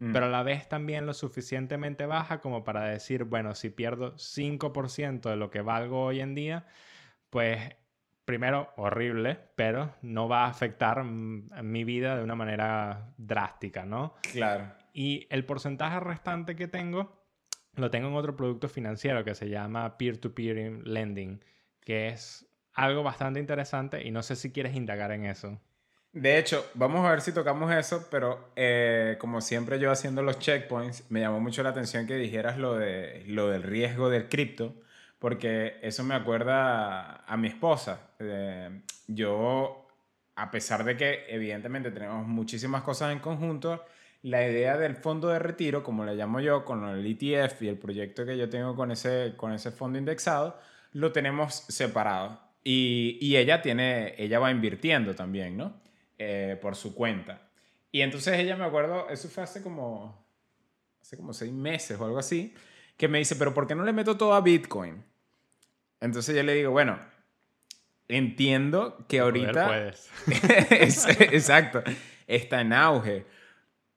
mm. 0.00 0.12
pero 0.12 0.26
a 0.26 0.28
la 0.28 0.42
vez 0.42 0.68
también 0.68 1.06
lo 1.06 1.14
suficientemente 1.14 2.06
baja 2.06 2.40
como 2.40 2.64
para 2.64 2.84
decir, 2.84 3.24
bueno, 3.24 3.54
si 3.54 3.70
pierdo 3.70 4.16
5% 4.16 5.30
de 5.30 5.36
lo 5.36 5.50
que 5.50 5.62
valgo 5.62 6.04
hoy 6.04 6.20
en 6.20 6.34
día, 6.34 6.66
pues 7.30 7.76
primero 8.24 8.72
horrible, 8.76 9.38
pero 9.56 9.94
no 10.02 10.28
va 10.28 10.44
a 10.44 10.48
afectar 10.48 11.04
mi 11.04 11.84
vida 11.84 12.16
de 12.16 12.22
una 12.22 12.34
manera 12.34 13.12
drástica, 13.16 13.84
¿no? 13.84 14.14
Claro. 14.32 14.72
Y 14.92 15.26
el 15.30 15.44
porcentaje 15.44 15.98
restante 16.00 16.56
que 16.56 16.68
tengo, 16.68 17.24
lo 17.74 17.90
tengo 17.90 18.08
en 18.08 18.14
otro 18.14 18.36
producto 18.36 18.68
financiero 18.68 19.24
que 19.24 19.34
se 19.34 19.48
llama 19.48 19.96
peer-to-peer 19.98 20.86
lending, 20.86 21.42
que 21.80 22.08
es 22.08 22.46
algo 22.72 23.02
bastante 23.02 23.40
interesante 23.40 24.06
y 24.06 24.10
no 24.10 24.22
sé 24.22 24.36
si 24.36 24.52
quieres 24.52 24.74
indagar 24.74 25.12
en 25.12 25.24
eso. 25.24 25.60
De 26.12 26.38
hecho, 26.38 26.68
vamos 26.74 27.06
a 27.06 27.10
ver 27.10 27.20
si 27.20 27.32
tocamos 27.32 27.72
eso, 27.72 28.08
pero 28.10 28.50
eh, 28.56 29.16
como 29.20 29.40
siempre 29.40 29.78
yo 29.78 29.92
haciendo 29.92 30.22
los 30.22 30.40
checkpoints, 30.40 31.08
me 31.08 31.20
llamó 31.20 31.40
mucho 31.40 31.62
la 31.62 31.68
atención 31.68 32.06
que 32.06 32.16
dijeras 32.16 32.58
lo, 32.58 32.74
de, 32.74 33.22
lo 33.28 33.48
del 33.48 33.62
riesgo 33.62 34.10
del 34.10 34.28
cripto, 34.28 34.74
porque 35.20 35.78
eso 35.82 36.02
me 36.02 36.16
acuerda 36.16 37.24
a, 37.24 37.36
mi 37.36 37.46
esposa. 37.46 38.10
Eh, 38.18 38.82
yo, 39.06 39.86
a 40.34 40.50
pesar 40.50 40.82
de 40.84 40.96
que 40.96 41.26
evidentemente 41.28 41.92
tenemos 41.92 42.26
muchísimas 42.26 42.82
cosas 42.82 43.12
en 43.12 43.20
conjunto, 43.20 43.84
la 44.22 44.44
idea 44.46 44.76
del 44.76 44.96
fondo 44.96 45.28
de 45.28 45.38
retiro, 45.38 45.84
como 45.84 46.04
le 46.04 46.16
llamo 46.16 46.40
yo, 46.40 46.64
con 46.64 46.88
el 46.88 47.06
ETF 47.06 47.62
y 47.62 47.68
el 47.68 47.78
proyecto 47.78 48.26
que 48.26 48.36
yo 48.36 48.48
tengo 48.48 48.74
con 48.74 48.90
ese, 48.90 49.34
con 49.36 49.52
ese 49.52 49.70
fondo 49.70 49.96
indexado, 49.98 50.58
lo 50.92 51.12
tenemos 51.12 51.54
separado. 51.54 52.40
Y, 52.64 53.16
y 53.20 53.36
ella, 53.36 53.62
tiene, 53.62 54.14
ella 54.18 54.40
va 54.40 54.50
invirtiendo 54.50 55.14
también, 55.14 55.56
¿no? 55.56 55.80
Eh, 56.22 56.58
por 56.60 56.76
su 56.76 56.94
cuenta. 56.94 57.48
Y 57.90 58.02
entonces 58.02 58.38
ella 58.38 58.54
me 58.54 58.64
acuerdo, 58.64 59.08
eso 59.08 59.28
fue 59.28 59.42
hace 59.42 59.62
como, 59.62 60.22
hace 61.00 61.16
como 61.16 61.32
seis 61.32 61.50
meses 61.50 61.98
o 61.98 62.04
algo 62.04 62.18
así, 62.18 62.54
que 62.98 63.08
me 63.08 63.18
dice, 63.18 63.36
pero 63.36 63.54
¿por 63.54 63.66
qué 63.66 63.74
no 63.74 63.84
le 63.84 63.92
meto 63.94 64.18
todo 64.18 64.34
a 64.34 64.42
Bitcoin? 64.42 65.02
Entonces 65.98 66.36
yo 66.36 66.42
le 66.42 66.54
digo, 66.54 66.72
bueno, 66.72 66.98
entiendo 68.08 69.04
que 69.08 69.20
ahorita... 69.20 69.66
Puedes. 70.26 71.08
Exacto, 71.32 71.82
está 72.26 72.60
en 72.60 72.74
auge 72.74 73.24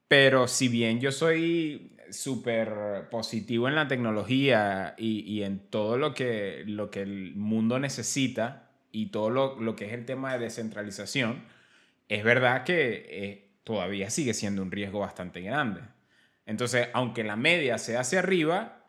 pero 0.08 0.46
si 0.46 0.68
bien 0.68 1.00
yo 1.00 1.12
soy 1.12 1.96
súper 2.10 3.08
positivo 3.10 3.68
en 3.68 3.74
la 3.74 3.88
tecnología 3.88 4.94
y, 4.96 5.42
en 5.42 5.58
todo 5.58 5.98
lo 5.98 6.14
que, 6.14 6.62
lo 6.66 6.90
que 6.90 7.02
el 7.02 7.34
mundo 7.34 7.78
necesita 7.78 8.70
y 8.92 9.06
todo 9.06 9.30
lo, 9.30 9.74
que 9.74 9.86
es 9.86 9.92
el 9.92 10.04
tema 10.04 10.34
de 10.34 10.38
descentralización, 10.38 11.42
es 12.08 12.24
verdad 12.24 12.64
que 12.64 13.06
eh, 13.08 13.58
todavía 13.64 14.10
sigue 14.10 14.34
siendo 14.34 14.62
un 14.62 14.70
riesgo 14.70 15.00
bastante 15.00 15.40
grande. 15.40 15.80
Entonces, 16.46 16.88
aunque 16.92 17.24
la 17.24 17.36
media 17.36 17.78
sea 17.78 18.00
hacia 18.00 18.18
arriba, 18.18 18.84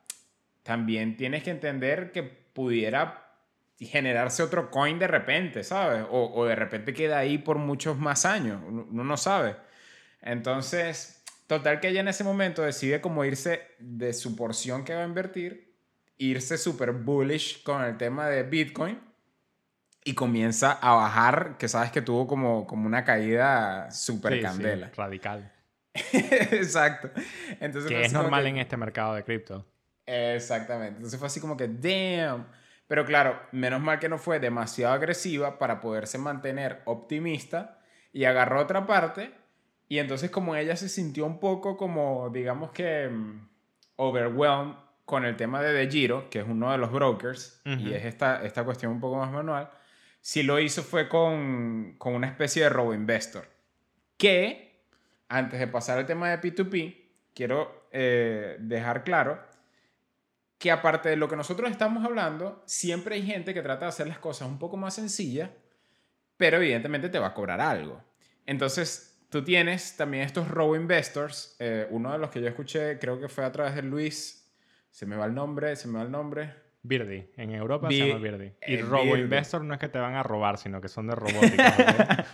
también 0.63 1.15
tienes 1.15 1.43
que 1.43 1.51
entender 1.51 2.11
que 2.11 2.23
pudiera 2.23 3.21
generarse 3.79 4.43
otro 4.43 4.71
coin 4.71 4.99
de 4.99 5.07
repente, 5.07 5.63
¿sabes? 5.63 6.05
O, 6.09 6.31
o 6.33 6.45
de 6.45 6.55
repente 6.55 6.93
queda 6.93 7.19
ahí 7.19 7.37
por 7.37 7.57
muchos 7.57 7.97
más 7.97 8.25
años, 8.25 8.61
uno 8.65 9.03
no 9.03 9.17
sabe. 9.17 9.55
Entonces, 10.21 11.23
total 11.47 11.79
que 11.79 11.89
ella 11.89 12.01
en 12.01 12.07
ese 12.07 12.23
momento 12.23 12.61
decide 12.61 13.01
como 13.01 13.23
irse 13.25 13.61
de 13.79 14.13
su 14.13 14.35
porción 14.35 14.83
que 14.83 14.95
va 14.95 15.03
a 15.03 15.07
invertir, 15.07 15.75
irse 16.17 16.57
súper 16.57 16.91
bullish 16.93 17.63
con 17.63 17.83
el 17.83 17.97
tema 17.97 18.27
de 18.27 18.43
Bitcoin 18.43 18.99
y 20.07 20.13
comienza 20.13 20.71
a 20.71 20.93
bajar, 20.93 21.57
que 21.57 21.67
sabes 21.67 21.91
que 21.91 22.01
tuvo 22.01 22.27
como, 22.27 22.67
como 22.67 22.85
una 22.85 23.03
caída 23.03 23.89
súper 23.89 24.39
candela. 24.39 24.91
radical. 24.95 25.51
Exacto. 25.93 27.09
Entonces 27.59 27.89
que 27.89 28.01
es 28.03 28.13
normal 28.13 28.45
en 28.45 28.57
este 28.57 28.77
mercado 28.77 29.15
de 29.15 29.23
cripto. 29.23 29.65
Exactamente. 30.05 30.97
Entonces 30.97 31.19
fue 31.19 31.25
así 31.25 31.41
como 31.41 31.57
que, 31.57 31.67
damn. 31.67 32.45
Pero 32.87 33.03
claro, 33.03 33.41
menos 33.51 33.81
mal 33.81 33.97
que 33.97 34.07
no 34.07 34.19
fue 34.19 34.39
demasiado 34.39 34.93
agresiva 34.93 35.57
para 35.57 35.81
poderse 35.81 36.19
mantener 36.19 36.83
optimista 36.85 37.79
y 38.13 38.25
agarró 38.25 38.61
otra 38.61 38.85
parte 38.85 39.33
y 39.87 39.97
entonces 39.97 40.29
como 40.29 40.55
ella 40.55 40.75
se 40.75 40.87
sintió 40.87 41.25
un 41.25 41.39
poco 41.39 41.77
como, 41.77 42.29
digamos 42.29 42.71
que, 42.71 43.09
mm, 43.09 43.49
overwhelmed 43.95 44.75
con 45.05 45.25
el 45.25 45.35
tema 45.35 45.61
de 45.61 45.73
De 45.73 45.89
Giro, 45.89 46.29
que 46.29 46.39
es 46.39 46.45
uno 46.47 46.71
de 46.71 46.77
los 46.77 46.91
brokers, 46.91 47.61
y 47.63 47.93
es 47.93 48.05
esta, 48.05 48.43
esta 48.43 48.63
cuestión 48.63 48.91
un 48.91 48.99
poco 48.99 49.17
más 49.17 49.31
manual, 49.31 49.69
si 50.25 50.41
lo 50.41 50.59
hizo 50.59 50.81
fue 50.81 51.07
con, 51.07 51.93
con 51.99 52.15
una 52.15 52.25
especie 52.25 52.63
de 52.63 52.69
robo 52.69 52.95
investor. 52.95 53.47
Que, 54.17 54.81
antes 55.27 55.59
de 55.59 55.67
pasar 55.67 55.99
al 55.99 56.07
tema 56.07 56.31
de 56.31 56.41
P2P, 56.41 56.97
quiero 57.35 57.87
eh, 57.91 58.57
dejar 58.59 59.03
claro 59.03 59.39
que 60.57 60.71
aparte 60.71 61.09
de 61.09 61.15
lo 61.15 61.29
que 61.29 61.35
nosotros 61.35 61.69
estamos 61.69 62.03
hablando, 62.03 62.63
siempre 62.65 63.13
hay 63.13 63.21
gente 63.23 63.53
que 63.53 63.61
trata 63.61 63.85
de 63.85 63.89
hacer 63.89 64.07
las 64.07 64.17
cosas 64.17 64.47
un 64.47 64.57
poco 64.57 64.77
más 64.77 64.95
sencillas, 64.95 65.51
pero 66.37 66.57
evidentemente 66.57 67.09
te 67.09 67.19
va 67.19 67.27
a 67.27 67.33
cobrar 67.35 67.61
algo. 67.61 68.01
Entonces, 68.47 69.19
tú 69.29 69.43
tienes 69.43 69.95
también 69.95 70.23
estos 70.23 70.47
robo 70.47 70.75
investors. 70.75 71.55
Eh, 71.59 71.85
uno 71.91 72.11
de 72.11 72.17
los 72.17 72.31
que 72.31 72.41
yo 72.41 72.47
escuché, 72.47 72.97
creo 72.97 73.19
que 73.19 73.29
fue 73.29 73.45
a 73.45 73.51
través 73.51 73.75
de 73.75 73.83
Luis, 73.83 74.51
se 74.89 75.05
me 75.05 75.17
va 75.17 75.27
el 75.27 75.35
nombre, 75.35 75.75
se 75.75 75.87
me 75.87 75.99
va 75.99 76.03
el 76.03 76.11
nombre. 76.11 76.64
Birdie. 76.87 77.31
En 77.37 77.51
Europa 77.51 77.89
se 77.89 78.07
llama 78.07 78.19
Birdie. 78.19 78.55
Y 78.65 78.77
robo 78.77 79.17
investor 79.17 79.63
no 79.63 79.73
es 79.73 79.79
que 79.79 79.89
te 79.89 79.99
van 79.99 80.15
a 80.15 80.23
robar, 80.23 80.57
sino 80.57 80.81
que 80.81 80.87
son 80.87 81.07
de 81.07 81.15
robótica. 81.15 82.25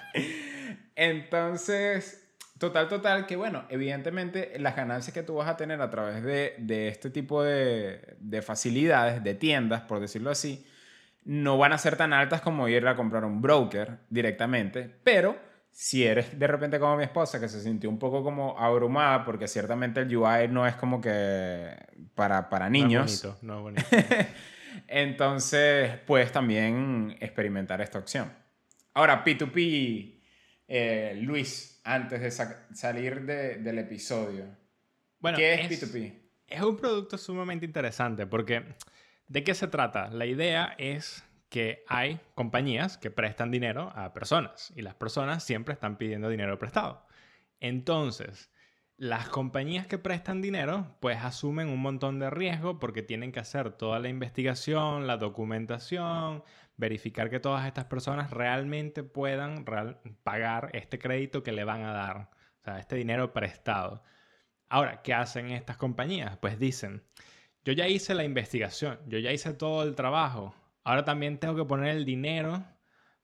Entonces, 0.95 2.21
Total, 2.61 2.87
total, 2.87 3.25
que 3.25 3.35
bueno, 3.35 3.63
evidentemente 3.69 4.53
las 4.59 4.75
ganancias 4.75 5.15
que 5.15 5.23
tú 5.23 5.33
vas 5.33 5.49
a 5.49 5.57
tener 5.57 5.81
a 5.81 5.89
través 5.89 6.21
de, 6.21 6.53
de 6.59 6.89
este 6.89 7.09
tipo 7.09 7.41
de, 7.41 8.15
de, 8.19 8.43
facilidades, 8.43 9.23
de 9.23 9.33
tiendas, 9.33 9.81
por 9.81 9.99
decirlo 9.99 10.29
así, 10.29 10.63
no 11.25 11.57
van 11.57 11.73
a 11.73 11.79
ser 11.79 11.95
tan 11.95 12.13
altas 12.13 12.41
como 12.41 12.67
ir 12.67 12.87
a 12.87 12.95
comprar 12.95 13.25
un 13.25 13.41
broker 13.41 13.97
directamente, 14.11 14.91
pero 15.03 15.39
si 15.71 16.05
eres 16.05 16.37
de 16.37 16.47
repente 16.47 16.79
como 16.79 16.97
mi 16.97 17.03
esposa 17.03 17.39
que 17.39 17.47
se 17.47 17.61
sintió 17.61 17.89
un 17.89 17.97
poco 17.97 18.23
como 18.23 18.59
abrumada 18.59 19.23
porque 19.23 19.47
ciertamente 19.47 20.01
el 20.01 20.15
UI 20.15 20.47
no 20.49 20.67
es 20.67 20.75
como 20.75 21.01
que 21.01 21.75
para, 22.13 22.49
para 22.49 22.69
niños. 22.69 23.23
No 23.23 23.23
es 23.23 23.23
bonito, 23.23 23.39
no 23.41 23.57
es 23.57 23.61
bonito. 23.61 24.27
Entonces 24.87 25.97
puedes 26.05 26.31
también 26.31 27.15
experimentar 27.19 27.81
esta 27.81 27.99
opción. 27.99 28.31
Ahora, 28.93 29.23
P2P, 29.23 30.19
eh, 30.67 31.19
Luis, 31.21 31.81
antes 31.83 32.21
de 32.21 32.31
salir 32.75 33.21
del 33.21 33.79
episodio. 33.79 34.45
Bueno, 35.19 35.37
¿Qué 35.37 35.53
es, 35.53 35.69
P2P? 35.69 36.13
Es 36.47 36.61
un 36.61 36.77
producto 36.77 37.17
sumamente 37.17 37.65
interesante 37.65 38.27
porque 38.27 38.75
¿de 39.27 39.43
qué 39.43 39.53
se 39.53 39.67
trata? 39.67 40.09
La 40.09 40.25
idea 40.25 40.75
es 40.77 41.23
que 41.51 41.83
hay 41.89 42.21
compañías 42.33 42.97
que 42.97 43.11
prestan 43.11 43.51
dinero 43.51 43.91
a 43.93 44.13
personas 44.13 44.71
y 44.73 44.81
las 44.83 44.95
personas 44.95 45.43
siempre 45.43 45.73
están 45.73 45.97
pidiendo 45.97 46.29
dinero 46.29 46.57
prestado. 46.57 47.05
Entonces, 47.59 48.49
las 48.95 49.27
compañías 49.27 49.85
que 49.85 49.97
prestan 49.97 50.41
dinero 50.41 50.95
pues 51.01 51.17
asumen 51.17 51.67
un 51.67 51.81
montón 51.81 52.19
de 52.19 52.29
riesgo 52.29 52.79
porque 52.79 53.03
tienen 53.03 53.33
que 53.33 53.41
hacer 53.41 53.73
toda 53.73 53.99
la 53.99 54.07
investigación, 54.07 55.07
la 55.07 55.17
documentación, 55.17 56.45
verificar 56.77 57.29
que 57.29 57.41
todas 57.41 57.67
estas 57.67 57.85
personas 57.85 58.31
realmente 58.31 59.03
puedan 59.03 59.65
pagar 60.23 60.69
este 60.71 60.99
crédito 60.99 61.43
que 61.43 61.51
le 61.51 61.65
van 61.65 61.83
a 61.83 61.91
dar, 61.91 62.29
o 62.61 62.63
sea, 62.63 62.79
este 62.79 62.95
dinero 62.95 63.33
prestado. 63.33 64.03
Ahora, 64.69 65.01
¿qué 65.01 65.13
hacen 65.13 65.51
estas 65.51 65.75
compañías? 65.75 66.37
Pues 66.37 66.57
dicen, 66.59 67.03
yo 67.65 67.73
ya 67.73 67.89
hice 67.89 68.15
la 68.15 68.23
investigación, 68.23 68.99
yo 69.07 69.19
ya 69.19 69.33
hice 69.33 69.53
todo 69.53 69.83
el 69.83 69.95
trabajo, 69.95 70.55
ahora 70.83 71.05
también 71.05 71.39
tengo 71.39 71.55
que 71.55 71.65
poner 71.65 71.95
el 71.95 72.05
dinero 72.05 72.63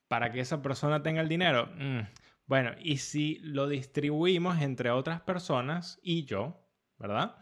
para 0.07 0.31
que 0.31 0.39
esa 0.39 0.61
persona 0.61 1.03
tenga 1.03 1.21
el 1.21 1.29
dinero. 1.29 1.69
Mm, 1.75 2.01
bueno, 2.45 2.71
y 2.79 2.97
si 2.97 3.39
lo 3.39 3.67
distribuimos 3.67 4.61
entre 4.61 4.89
otras 4.91 5.21
personas 5.21 5.99
y 6.01 6.25
yo, 6.25 6.65
¿verdad? 6.97 7.35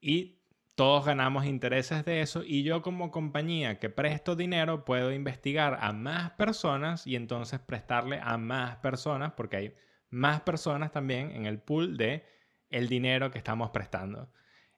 Y 0.00 0.38
todos 0.74 1.04
ganamos 1.04 1.44
intereses 1.44 2.04
de 2.04 2.20
eso 2.20 2.42
y 2.44 2.62
yo 2.62 2.82
como 2.82 3.10
compañía 3.10 3.80
que 3.80 3.90
presto 3.90 4.36
dinero 4.36 4.84
puedo 4.84 5.12
investigar 5.12 5.76
a 5.80 5.92
más 5.92 6.30
personas 6.32 7.04
y 7.04 7.16
entonces 7.16 7.58
prestarle 7.58 8.20
a 8.22 8.38
más 8.38 8.76
personas 8.76 9.32
porque 9.32 9.56
hay 9.56 9.74
más 10.08 10.42
personas 10.42 10.92
también 10.92 11.32
en 11.32 11.46
el 11.46 11.60
pool 11.60 11.96
de 11.96 12.24
el 12.70 12.88
dinero 12.88 13.30
que 13.30 13.38
estamos 13.38 13.70
prestando. 13.70 14.30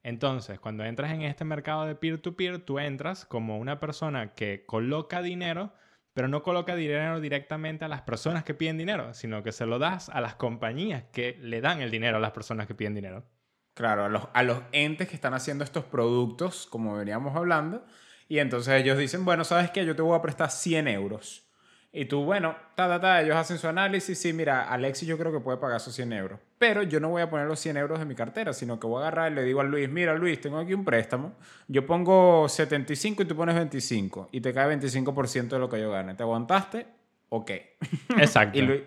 Entonces, 0.02 0.58
cuando 0.58 0.84
entras 0.84 1.12
en 1.12 1.22
este 1.22 1.44
mercado 1.44 1.84
de 1.84 1.94
peer-to-peer, 1.94 2.60
tú 2.60 2.78
entras 2.78 3.24
como 3.24 3.58
una 3.58 3.80
persona 3.80 4.34
que 4.34 4.64
coloca 4.64 5.20
dinero, 5.20 5.74
pero 6.14 6.26
no 6.26 6.42
coloca 6.42 6.74
dinero 6.74 7.20
directamente 7.20 7.84
a 7.84 7.88
las 7.88 8.02
personas 8.02 8.44
que 8.44 8.54
piden 8.54 8.78
dinero, 8.78 9.12
sino 9.14 9.42
que 9.42 9.52
se 9.52 9.66
lo 9.66 9.78
das 9.78 10.08
a 10.08 10.20
las 10.20 10.34
compañías 10.34 11.04
que 11.12 11.38
le 11.40 11.60
dan 11.60 11.82
el 11.82 11.90
dinero 11.90 12.16
a 12.16 12.20
las 12.20 12.32
personas 12.32 12.66
que 12.66 12.74
piden 12.74 12.94
dinero. 12.94 13.24
Claro, 13.74 14.04
a 14.32 14.42
los, 14.42 14.62
entes 14.72 15.08
que 15.08 15.14
están 15.14 15.34
haciendo 15.34 15.64
estos 15.64 15.84
productos, 15.84 16.66
como 16.66 16.96
veníamos 16.96 17.36
hablando, 17.36 17.84
y 18.28 18.38
entonces 18.38 18.80
ellos 18.80 18.98
dicen, 18.98 19.24
bueno, 19.24 19.44
¿sabes 19.44 19.70
qué? 19.70 19.84
Yo 19.84 19.94
te 19.94 20.02
voy 20.02 20.18
a 20.18 20.22
prestar 20.22 20.50
100 20.50 20.88
euros. 20.88 21.46
Y 21.92 22.06
tú, 22.06 22.24
bueno, 22.24 22.56
ta, 22.74 22.88
ta, 22.88 23.00
ta, 23.00 23.22
ellos 23.22 23.36
hacen 23.36 23.58
su 23.58 23.68
análisis, 23.68 24.18
sí, 24.18 24.32
mira, 24.32 24.68
Alexis 24.68 25.08
yo 25.08 25.18
creo 25.18 25.32
que 25.32 25.40
puede 25.40 25.58
pagar 25.58 25.78
esos 25.78 25.94
100 25.94 26.12
euros. 26.12 26.40
Pero 26.60 26.82
yo 26.82 27.00
no 27.00 27.08
voy 27.08 27.22
a 27.22 27.30
poner 27.30 27.46
los 27.46 27.58
100 27.58 27.78
euros 27.78 27.98
de 28.00 28.04
mi 28.04 28.14
cartera, 28.14 28.52
sino 28.52 28.78
que 28.78 28.86
voy 28.86 28.98
a 28.98 29.06
agarrar 29.06 29.32
y 29.32 29.34
le 29.34 29.44
digo 29.44 29.62
a 29.62 29.64
Luis, 29.64 29.88
mira 29.88 30.14
Luis, 30.14 30.38
tengo 30.42 30.58
aquí 30.58 30.74
un 30.74 30.84
préstamo, 30.84 31.32
yo 31.68 31.86
pongo 31.86 32.50
75 32.50 33.22
y 33.22 33.24
tú 33.24 33.34
pones 33.34 33.54
25, 33.54 34.28
y 34.30 34.42
te 34.42 34.52
cae 34.52 34.76
25% 34.76 35.48
de 35.48 35.58
lo 35.58 35.70
que 35.70 35.80
yo 35.80 35.90
gane. 35.90 36.14
¿Te 36.14 36.22
aguantaste? 36.22 36.86
Ok. 37.30 37.50
Exacto. 38.18 38.58
y 38.58 38.60
Luis, 38.60 38.82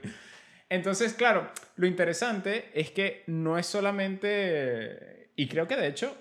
entonces, 0.70 1.16
claro, 1.16 1.50
lo 1.78 1.88
interesante 1.88 2.70
es 2.76 2.92
que 2.92 3.24
no 3.26 3.58
es 3.58 3.66
solamente, 3.66 5.32
y 5.36 5.48
creo 5.48 5.68
que 5.68 5.76
de 5.76 5.88
hecho, 5.88 6.16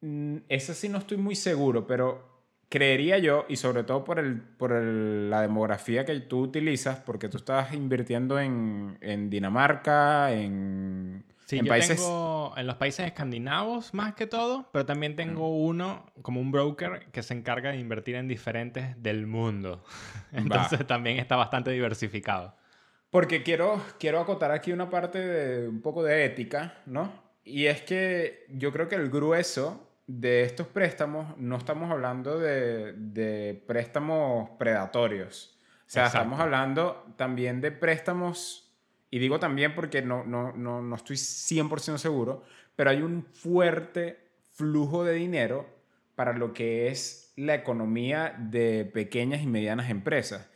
mm, 0.00 0.36
eso 0.48 0.72
sí 0.72 0.88
no 0.88 0.96
estoy 0.96 1.18
muy 1.18 1.36
seguro, 1.36 1.86
pero 1.86 2.37
creería 2.68 3.18
yo, 3.18 3.46
y 3.48 3.56
sobre 3.56 3.82
todo 3.84 4.04
por, 4.04 4.18
el, 4.18 4.40
por 4.40 4.72
la 4.72 5.42
demografía 5.42 6.04
que 6.04 6.18
tú 6.20 6.40
utilizas, 6.40 6.98
porque 7.00 7.28
tú 7.28 7.38
estás 7.38 7.72
invirtiendo 7.72 8.38
en, 8.38 8.98
en 9.00 9.30
Dinamarca, 9.30 10.32
en, 10.32 11.24
en 11.50 11.66
países... 11.66 11.96
Tengo 11.96 12.54
en 12.56 12.66
los 12.66 12.76
países 12.76 13.06
escandinavos 13.06 13.94
más 13.94 14.14
que 14.14 14.26
todo, 14.26 14.68
pero 14.72 14.84
también 14.84 15.16
tengo 15.16 15.48
uno 15.56 16.06
como 16.22 16.40
un 16.40 16.50
broker 16.50 17.06
que 17.12 17.22
se 17.22 17.34
encarga 17.34 17.70
de 17.70 17.78
invertir 17.78 18.16
en 18.16 18.28
diferentes 18.28 19.00
del 19.02 19.26
mundo. 19.26 19.82
Entonces 20.32 20.86
también 20.86 21.18
está 21.18 21.36
bastante 21.36 21.70
diversificado. 21.70 22.54
Porque 23.10 23.42
quiero, 23.42 23.82
quiero 23.98 24.20
acotar 24.20 24.50
aquí 24.50 24.72
una 24.72 24.90
parte 24.90 25.18
de 25.18 25.68
un 25.68 25.80
poco 25.80 26.02
de 26.02 26.26
ética, 26.26 26.82
¿no? 26.84 27.10
Y 27.42 27.64
es 27.64 27.80
que 27.80 28.44
yo 28.50 28.70
creo 28.72 28.88
que 28.88 28.96
el 28.96 29.08
grueso 29.08 29.87
de 30.08 30.42
estos 30.42 30.66
préstamos 30.66 31.36
no 31.36 31.56
estamos 31.58 31.90
hablando 31.90 32.40
de, 32.40 32.94
de 32.94 33.62
préstamos 33.66 34.50
predatorios. 34.58 35.54
O 35.86 35.90
sea, 35.90 36.06
estamos 36.06 36.40
hablando 36.40 37.14
también 37.16 37.60
de 37.60 37.70
préstamos, 37.70 38.74
y 39.10 39.18
digo 39.20 39.38
también 39.38 39.74
porque 39.74 40.02
no, 40.02 40.24
no, 40.24 40.52
no, 40.52 40.82
no 40.82 40.96
estoy 40.96 41.16
100% 41.16 41.98
seguro, 41.98 42.42
pero 42.74 42.90
hay 42.90 43.02
un 43.02 43.22
fuerte 43.22 44.18
flujo 44.54 45.04
de 45.04 45.14
dinero 45.14 45.66
para 46.14 46.32
lo 46.32 46.52
que 46.52 46.88
es 46.88 47.32
la 47.36 47.54
economía 47.54 48.34
de 48.38 48.84
pequeñas 48.84 49.42
y 49.42 49.46
medianas 49.46 49.88
empresas. 49.88 50.48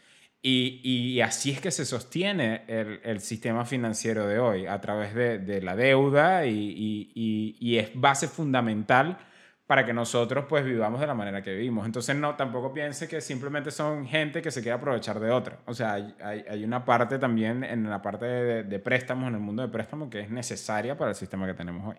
Y, 0.45 0.81
y, 0.83 1.21
así 1.21 1.53
es 1.53 1.61
que 1.61 1.71
se 1.71 1.85
sostiene 1.85 2.65
el, 2.67 3.01
el, 3.05 3.21
sistema 3.21 3.65
financiero 3.65 4.27
de 4.27 4.41
hoy, 4.41 4.67
a 4.67 4.81
través 4.81 5.15
de, 5.15 5.39
de 5.39 5.63
la 5.63 5.77
deuda 5.77 6.47
y, 6.47 7.13
y, 7.15 7.79
es 7.79 7.91
base 7.95 8.27
fundamental 8.27 9.19
para 9.67 9.87
que 9.87 9.93
nosotros 9.93 10.47
pues 10.49 10.65
vivamos 10.65 11.01
de 11.01 11.07
la 11.07 11.15
manera 11.15 11.43
que 11.43 11.53
vivimos. 11.53 11.87
Entonces 11.87 12.17
no, 12.17 12.37
tampoco 12.37 12.73
piense 12.73 13.09
que 13.09 13.21
simplemente 13.21 13.71
son 13.71 14.07
gente 14.07 14.43
que 14.43 14.51
se 14.51 14.61
quiere 14.61 14.77
aprovechar 14.77 15.21
de 15.21 15.31
otra. 15.31 15.61
O 15.67 15.75
sea, 15.75 15.95
hay, 15.95 16.15
hay, 16.21 16.65
una 16.65 16.85
parte 16.85 17.19
también 17.19 17.65
en 17.65 17.89
la 17.89 18.03
parte 18.03 18.27
de, 18.27 18.63
de 18.65 18.79
préstamos, 18.79 19.29
en 19.29 19.35
el 19.35 19.41
mundo 19.41 19.63
de 19.63 19.69
préstamos, 19.69 20.09
que 20.11 20.21
es 20.21 20.31
necesaria 20.31 20.97
para 20.97 21.11
el 21.11 21.17
sistema 21.17 21.47
que 21.47 21.55
tenemos 21.55 21.89
hoy. 21.89 21.97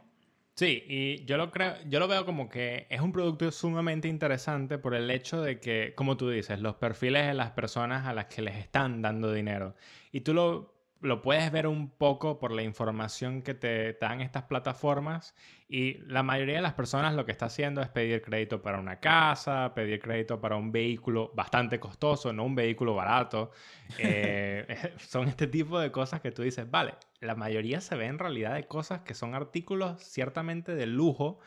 Sí, 0.56 0.84
y 0.88 1.26
yo 1.26 1.38
lo 1.38 1.50
creo, 1.50 1.74
yo 1.88 2.00
lo 2.00 2.08
veo 2.08 2.26
como 2.28 2.48
que 2.48 2.86
es 2.92 3.02
un 3.02 3.12
producto 3.12 3.52
sumamente 3.52 4.08
interesante 4.08 4.78
por 4.78 4.94
el 4.94 5.10
hecho 5.10 5.42
de 5.42 5.60
que, 5.60 5.94
como 5.96 6.16
tú 6.16 6.30
dices, 6.30 6.60
los 6.60 6.76
perfiles 6.76 7.26
de 7.26 7.34
las 7.34 7.52
personas 7.52 8.06
a 8.06 8.14
las 8.14 8.26
que 8.26 8.44
les 8.44 8.58
están 8.58 9.02
dando 9.02 9.34
dinero. 9.34 9.76
Y 10.12 10.22
tú 10.22 10.36
lo 10.36 10.73
lo 11.04 11.22
puedes 11.22 11.52
ver 11.52 11.68
un 11.68 11.90
poco 11.90 12.40
por 12.40 12.54
la 12.54 12.64
información 12.64 13.42
que 13.42 13.54
te 13.54 13.92
dan 14.00 14.22
estas 14.22 14.44
plataformas 14.44 15.36
y 15.68 15.96
la 16.08 16.24
mayoría 16.24 16.56
de 16.56 16.62
las 16.62 16.76
personas 16.76 17.14
lo 17.14 17.26
que 17.26 17.34
está 17.34 17.48
haciendo 17.48 17.82
es 17.82 17.90
pedir 17.90 18.22
crédito 18.22 18.62
para 18.62 18.80
una 18.80 19.02
casa, 19.02 19.74
pedir 19.76 20.00
crédito 20.00 20.40
para 20.40 20.56
un 20.56 20.72
vehículo 20.72 21.30
bastante 21.36 21.78
costoso, 21.78 22.32
no 22.32 22.46
un 22.46 22.56
vehículo 22.56 22.96
barato. 22.96 23.52
Eh, 24.00 24.66
son 24.98 25.28
este 25.28 25.46
tipo 25.46 25.78
de 25.80 25.92
cosas 25.92 26.20
que 26.20 26.32
tú 26.32 26.42
dices, 26.42 26.70
vale, 26.72 26.96
la 27.20 27.36
mayoría 27.36 27.80
se 27.80 27.96
ve 27.96 28.06
en 28.08 28.18
realidad 28.18 28.56
de 28.56 28.66
cosas 28.66 29.02
que 29.02 29.14
son 29.14 29.36
artículos 29.36 30.02
ciertamente 30.02 30.74
de 30.74 30.88
lujo 30.88 31.40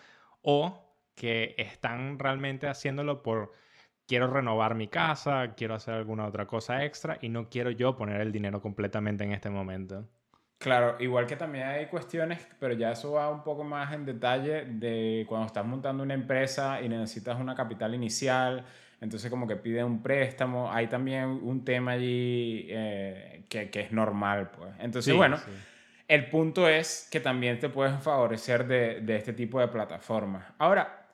o 0.43 0.95
que 1.17 1.57
están 1.59 2.21
realmente 2.21 2.69
haciéndolo 2.69 3.23
por 3.23 3.53
quiero 4.07 4.29
renovar 4.29 4.75
mi 4.75 4.89
casa, 4.89 5.55
quiero 5.57 5.75
hacer 5.75 5.95
alguna 5.95 6.27
otra 6.27 6.47
cosa 6.47 6.85
extra 6.85 7.19
y 7.21 7.29
no 7.29 7.49
quiero 7.49 7.71
yo 7.71 7.97
poner 7.97 8.21
el 8.21 8.33
dinero 8.33 8.61
completamente 8.63 9.25
en 9.25 9.33
este 9.33 9.51
momento. 9.51 10.09
Claro, 10.59 10.97
igual 11.01 11.27
que 11.27 11.37
también 11.37 11.67
hay 11.67 11.87
cuestiones, 11.87 12.47
pero 12.59 12.73
ya 12.73 12.93
eso 12.93 13.13
va 13.13 13.31
un 13.31 13.45
poco 13.45 13.63
más 13.63 13.93
en 13.93 14.07
detalle 14.07 14.65
de 14.65 15.27
cuando 15.29 15.47
estás 15.47 15.67
montando 15.67 16.03
una 16.03 16.15
empresa 16.15 16.81
y 16.81 16.89
necesitas 16.89 17.39
una 17.39 17.55
capital 17.55 17.95
inicial, 17.95 18.65
entonces 19.01 19.31
como 19.31 19.47
que 19.47 19.57
pide 19.57 19.85
un 19.85 20.03
préstamo, 20.03 20.73
hay 20.73 20.87
también 20.87 21.27
un 21.43 21.63
tema 21.63 21.93
allí 21.93 22.67
eh, 22.71 23.45
que, 23.51 23.69
que, 23.71 23.81
es 23.81 23.93
normal, 23.93 24.51
pues. 24.51 24.73
Entonces, 24.79 25.15
bueno, 25.15 25.39
el 26.09 26.31
punto 26.31 26.67
es 26.67 27.07
que 27.13 27.21
también 27.21 27.59
te 27.59 27.69
puedes 27.69 28.03
favorecer 28.03 28.67
de, 28.67 29.03
de 29.03 29.17
este 29.17 29.35
tipo 29.35 29.61
de 29.61 29.69
plataformas. 29.69 30.47
Ahora, 30.57 31.07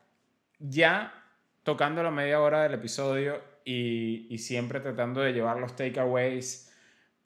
ya 0.61 1.22
tocando 1.63 2.03
la 2.03 2.11
media 2.11 2.41
hora 2.41 2.63
del 2.63 2.75
episodio 2.75 3.41
y, 3.65 4.27
y 4.31 4.39
siempre 4.39 4.81
tratando 4.81 5.21
de 5.21 5.33
llevar 5.33 5.59
los 5.59 5.77
takeaways, 5.77 6.73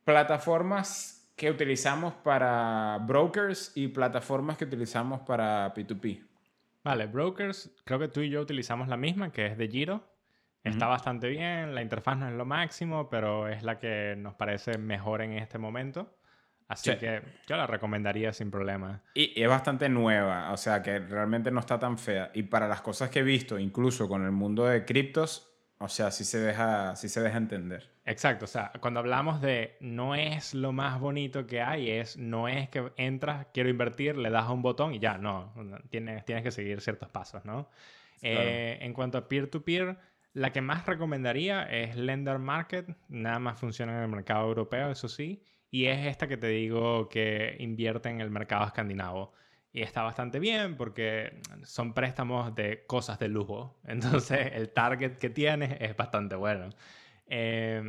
plataformas 0.04 1.16
que 1.36 1.50
utilizamos 1.50 2.14
para 2.14 2.98
brokers 3.02 3.72
y 3.74 3.88
plataformas 3.88 4.56
que 4.56 4.64
utilizamos 4.64 5.20
para 5.20 5.72
P2P. 5.74 6.24
Vale, 6.82 7.06
brokers, 7.06 7.70
creo 7.84 7.98
que 7.98 8.08
tú 8.08 8.20
y 8.20 8.30
yo 8.30 8.40
utilizamos 8.40 8.88
la 8.88 8.96
misma, 8.96 9.32
que 9.32 9.46
es 9.46 9.58
de 9.58 9.68
Giro. 9.68 10.04
Está 10.62 10.86
bastante 10.86 11.28
bien, 11.28 11.74
la 11.74 11.82
interfaz 11.82 12.16
no 12.16 12.28
es 12.28 12.34
lo 12.34 12.44
máximo, 12.44 13.08
pero 13.08 13.46
es 13.46 13.62
la 13.62 13.78
que 13.78 14.16
nos 14.16 14.34
parece 14.34 14.78
mejor 14.78 15.22
en 15.22 15.32
este 15.34 15.58
momento. 15.58 16.16
Así 16.68 16.96
que 16.96 17.22
yo 17.46 17.56
la 17.56 17.66
recomendaría 17.66 18.32
sin 18.32 18.50
problema. 18.50 19.02
Y, 19.14 19.40
es 19.40 19.48
bastante 19.48 19.88
nueva, 19.88 20.50
o 20.52 20.56
sea 20.56 20.82
que 20.82 20.98
realmente 20.98 21.50
no 21.50 21.60
está 21.60 21.78
tan 21.78 21.96
fea. 21.96 22.30
Y 22.34 22.44
para 22.44 22.66
las 22.66 22.80
cosas 22.80 23.10
que 23.10 23.20
he 23.20 23.22
visto, 23.22 23.58
incluso 23.58 24.08
con 24.08 24.24
el 24.24 24.32
mundo 24.32 24.66
de 24.66 24.84
criptos, 24.84 25.52
o 25.78 25.88
sea, 25.88 26.10
sí 26.10 26.24
se 26.24 26.40
deja, 26.40 26.96
sí 26.96 27.08
se 27.08 27.20
deja 27.20 27.36
entender. 27.36 27.90
Exacto, 28.04 28.44
o 28.44 28.48
sea, 28.48 28.72
cuando 28.80 29.00
hablamos 29.00 29.40
de 29.40 29.76
no 29.80 30.14
es 30.14 30.54
lo 30.54 30.72
más 30.72 30.98
bonito 31.00 31.46
que 31.46 31.60
hay, 31.60 31.90
es 31.90 32.16
no 32.16 32.48
es 32.48 32.68
que 32.68 32.92
entras, 32.96 33.46
quiero 33.52 33.68
invertir, 33.68 34.16
le 34.16 34.30
das 34.30 34.44
a 34.44 34.52
un 34.52 34.62
botón 34.62 34.94
y 34.94 35.00
ya, 35.00 35.18
no, 35.18 35.52
tienes, 35.90 36.24
tienes 36.24 36.44
que 36.44 36.50
seguir 36.50 36.80
ciertos 36.80 37.08
pasos, 37.08 37.44
¿no? 37.44 37.68
Eh, 38.22 38.78
en 38.80 38.92
cuanto 38.92 39.18
a 39.18 39.28
peer-to-peer, 39.28 39.98
la 40.32 40.52
que 40.52 40.60
más 40.60 40.86
recomendaría 40.86 41.64
es 41.64 41.96
Lender 41.96 42.38
Market, 42.38 42.96
nada 43.08 43.38
más 43.38 43.58
funciona 43.58 43.96
en 43.96 44.02
el 44.02 44.08
mercado 44.08 44.46
europeo, 44.46 44.90
eso 44.90 45.08
sí, 45.08 45.42
y 45.76 45.88
es 45.88 46.06
esta 46.06 46.26
que 46.26 46.38
te 46.38 46.46
digo 46.46 47.10
que 47.10 47.54
invierte 47.58 48.08
en 48.08 48.22
el 48.22 48.30
mercado 48.30 48.64
escandinavo 48.64 49.34
y 49.74 49.82
está 49.82 50.02
bastante 50.04 50.38
bien 50.38 50.74
porque 50.74 51.42
son 51.64 51.92
préstamos 51.92 52.54
de 52.54 52.86
cosas 52.86 53.18
de 53.18 53.28
lujo. 53.28 53.78
Entonces 53.84 54.52
el 54.54 54.70
target 54.70 55.18
que 55.18 55.28
tienes 55.28 55.76
es 55.78 55.94
bastante 55.94 56.34
bueno. 56.34 56.70
Eh, 57.26 57.82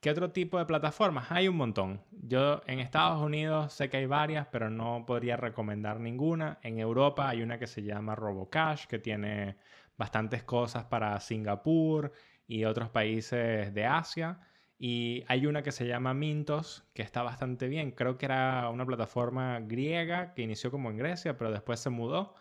¿Qué 0.00 0.10
otro 0.10 0.30
tipo 0.30 0.58
de 0.58 0.64
plataformas? 0.64 1.30
Hay 1.30 1.46
un 1.46 1.56
montón. 1.56 2.00
Yo 2.10 2.62
en 2.66 2.80
Estados 2.80 3.20
Unidos 3.20 3.74
sé 3.74 3.90
que 3.90 3.98
hay 3.98 4.06
varias, 4.06 4.46
pero 4.46 4.70
no 4.70 5.04
podría 5.06 5.36
recomendar 5.36 6.00
ninguna. 6.00 6.58
En 6.62 6.78
Europa 6.78 7.28
hay 7.28 7.42
una 7.42 7.58
que 7.58 7.66
se 7.66 7.82
llama 7.82 8.14
RoboCash, 8.14 8.86
que 8.86 8.98
tiene 8.98 9.58
bastantes 9.98 10.42
cosas 10.42 10.84
para 10.86 11.20
Singapur 11.20 12.12
y 12.46 12.64
otros 12.64 12.88
países 12.88 13.74
de 13.74 13.84
Asia. 13.84 14.40
Y 14.86 15.24
hay 15.28 15.46
una 15.46 15.62
que 15.62 15.72
se 15.72 15.86
llama 15.86 16.12
Mintos, 16.12 16.84
que 16.92 17.00
está 17.00 17.22
bastante 17.22 17.68
bien. 17.68 17.92
Creo 17.92 18.18
que 18.18 18.26
era 18.26 18.68
una 18.68 18.84
plataforma 18.84 19.60
griega 19.60 20.34
que 20.34 20.42
inició 20.42 20.70
como 20.70 20.90
en 20.90 20.98
Grecia, 20.98 21.38
pero 21.38 21.50
después 21.50 21.80
se 21.80 21.88
mudó 21.88 22.34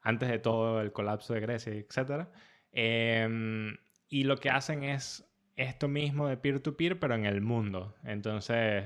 antes 0.00 0.28
de 0.28 0.38
todo 0.38 0.80
el 0.80 0.92
colapso 0.92 1.34
de 1.34 1.40
Grecia, 1.40 1.72
etc. 1.72 2.28
Em, 2.70 3.76
y 4.08 4.22
lo 4.22 4.36
que 4.36 4.48
hacen 4.48 4.84
es 4.84 5.28
esto 5.56 5.88
mismo 5.88 6.28
de 6.28 6.36
peer-to-peer, 6.36 7.00
pero 7.00 7.16
en 7.16 7.26
el 7.26 7.40
mundo. 7.40 7.96
Entonces 8.04 8.84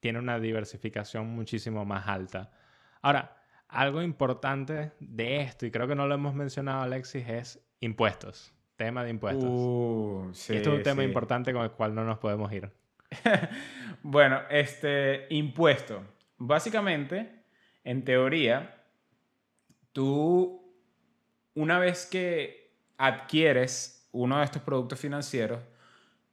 tiene 0.00 0.18
una 0.18 0.40
diversificación 0.40 1.26
muchísimo 1.26 1.84
más 1.84 2.08
alta. 2.08 2.52
Ahora, 3.02 3.36
algo 3.68 4.00
importante 4.00 4.92
de 5.00 5.42
esto, 5.42 5.66
y 5.66 5.70
creo 5.70 5.86
que 5.88 5.94
no 5.94 6.06
lo 6.06 6.14
hemos 6.14 6.34
mencionado 6.34 6.80
Alexis, 6.80 7.28
es 7.28 7.68
impuestos. 7.80 8.55
Tema 8.76 9.04
de 9.04 9.10
impuestos. 9.10 9.48
Uh, 9.48 10.30
esto 10.32 10.52
es 10.52 10.66
un 10.66 10.82
tema 10.82 11.02
importante 11.02 11.52
con 11.52 11.62
el 11.62 11.70
cual 11.70 11.94
no 11.94 12.04
nos 12.04 12.18
podemos 12.18 12.52
ir. 12.52 12.70
bueno, 14.02 14.40
este 14.50 15.26
impuesto. 15.30 16.02
Básicamente, 16.36 17.44
en 17.84 18.04
teoría, 18.04 18.82
tú, 19.92 20.62
una 21.54 21.78
vez 21.78 22.04
que 22.04 22.74
adquieres 22.98 24.08
uno 24.12 24.38
de 24.38 24.44
estos 24.44 24.60
productos 24.60 25.00
financieros, 25.00 25.60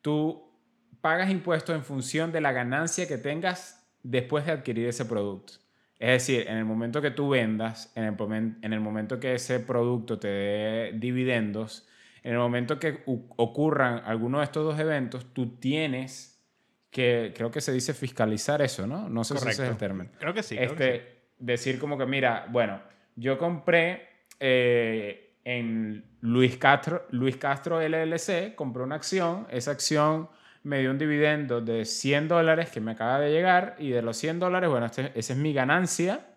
tú 0.01 0.51
pagas 0.99 1.29
impuestos 1.29 1.75
en 1.75 1.83
función 1.83 2.33
de 2.33 2.41
la 2.41 2.51
ganancia 2.51 3.07
que 3.07 3.17
tengas 3.17 3.87
después 4.03 4.45
de 4.45 4.51
adquirir 4.51 4.87
ese 4.87 5.05
producto. 5.05 5.53
Es 5.97 6.09
decir, 6.09 6.45
en 6.49 6.57
el 6.57 6.65
momento 6.65 7.01
que 7.01 7.11
tú 7.11 7.29
vendas, 7.29 7.93
en 7.95 8.03
el, 8.03 8.55
en 8.61 8.73
el 8.73 8.79
momento 8.81 9.21
que 9.21 9.35
ese 9.35 9.61
producto 9.61 10.19
te 10.19 10.27
dé 10.27 10.91
dividendos, 10.95 11.87
en 12.23 12.31
el 12.31 12.37
momento 12.37 12.79
que 12.79 13.03
ocurran 13.05 14.01
alguno 14.05 14.39
de 14.39 14.45
estos 14.45 14.63
dos 14.63 14.79
eventos, 14.79 15.33
tú 15.33 15.57
tienes 15.57 16.41
que, 16.89 17.33
creo 17.35 17.51
que 17.51 17.59
se 17.59 17.73
dice 17.73 17.93
fiscalizar 17.93 18.61
eso, 18.61 18.87
¿no? 18.87 19.09
No 19.09 19.23
sé 19.23 19.37
si 19.37 19.49
ese 19.49 19.63
es 19.63 19.69
el 19.69 19.77
término. 19.77 20.09
Creo 20.19 20.33
que 20.33 20.43
sí. 20.43 20.55
Este, 20.57 21.13
Decir 21.37 21.79
como 21.79 21.97
que, 21.97 22.05
mira, 22.05 22.45
bueno, 22.49 22.79
yo 23.15 23.37
compré 23.37 24.07
eh, 24.39 25.35
en 25.43 26.05
Luis 26.21 26.57
Castro, 26.57 27.05
Luis 27.09 27.35
Castro 27.35 27.81
LLC, 27.81 28.55
compré 28.55 28.83
una 28.83 28.95
acción, 28.95 29.45
esa 29.49 29.71
acción 29.71 30.29
me 30.61 30.79
dio 30.79 30.91
un 30.91 30.97
dividendo 30.97 31.59
de 31.59 31.83
100 31.83 32.29
dólares 32.29 32.69
que 32.69 32.79
me 32.79 32.91
acaba 32.91 33.19
de 33.19 33.31
llegar 33.31 33.75
y 33.77 33.89
de 33.89 34.01
los 34.01 34.15
100 34.15 34.39
dólares, 34.39 34.69
bueno, 34.69 34.85
este, 34.85 35.11
esa 35.15 35.33
es 35.33 35.39
mi 35.39 35.51
ganancia. 35.51 36.27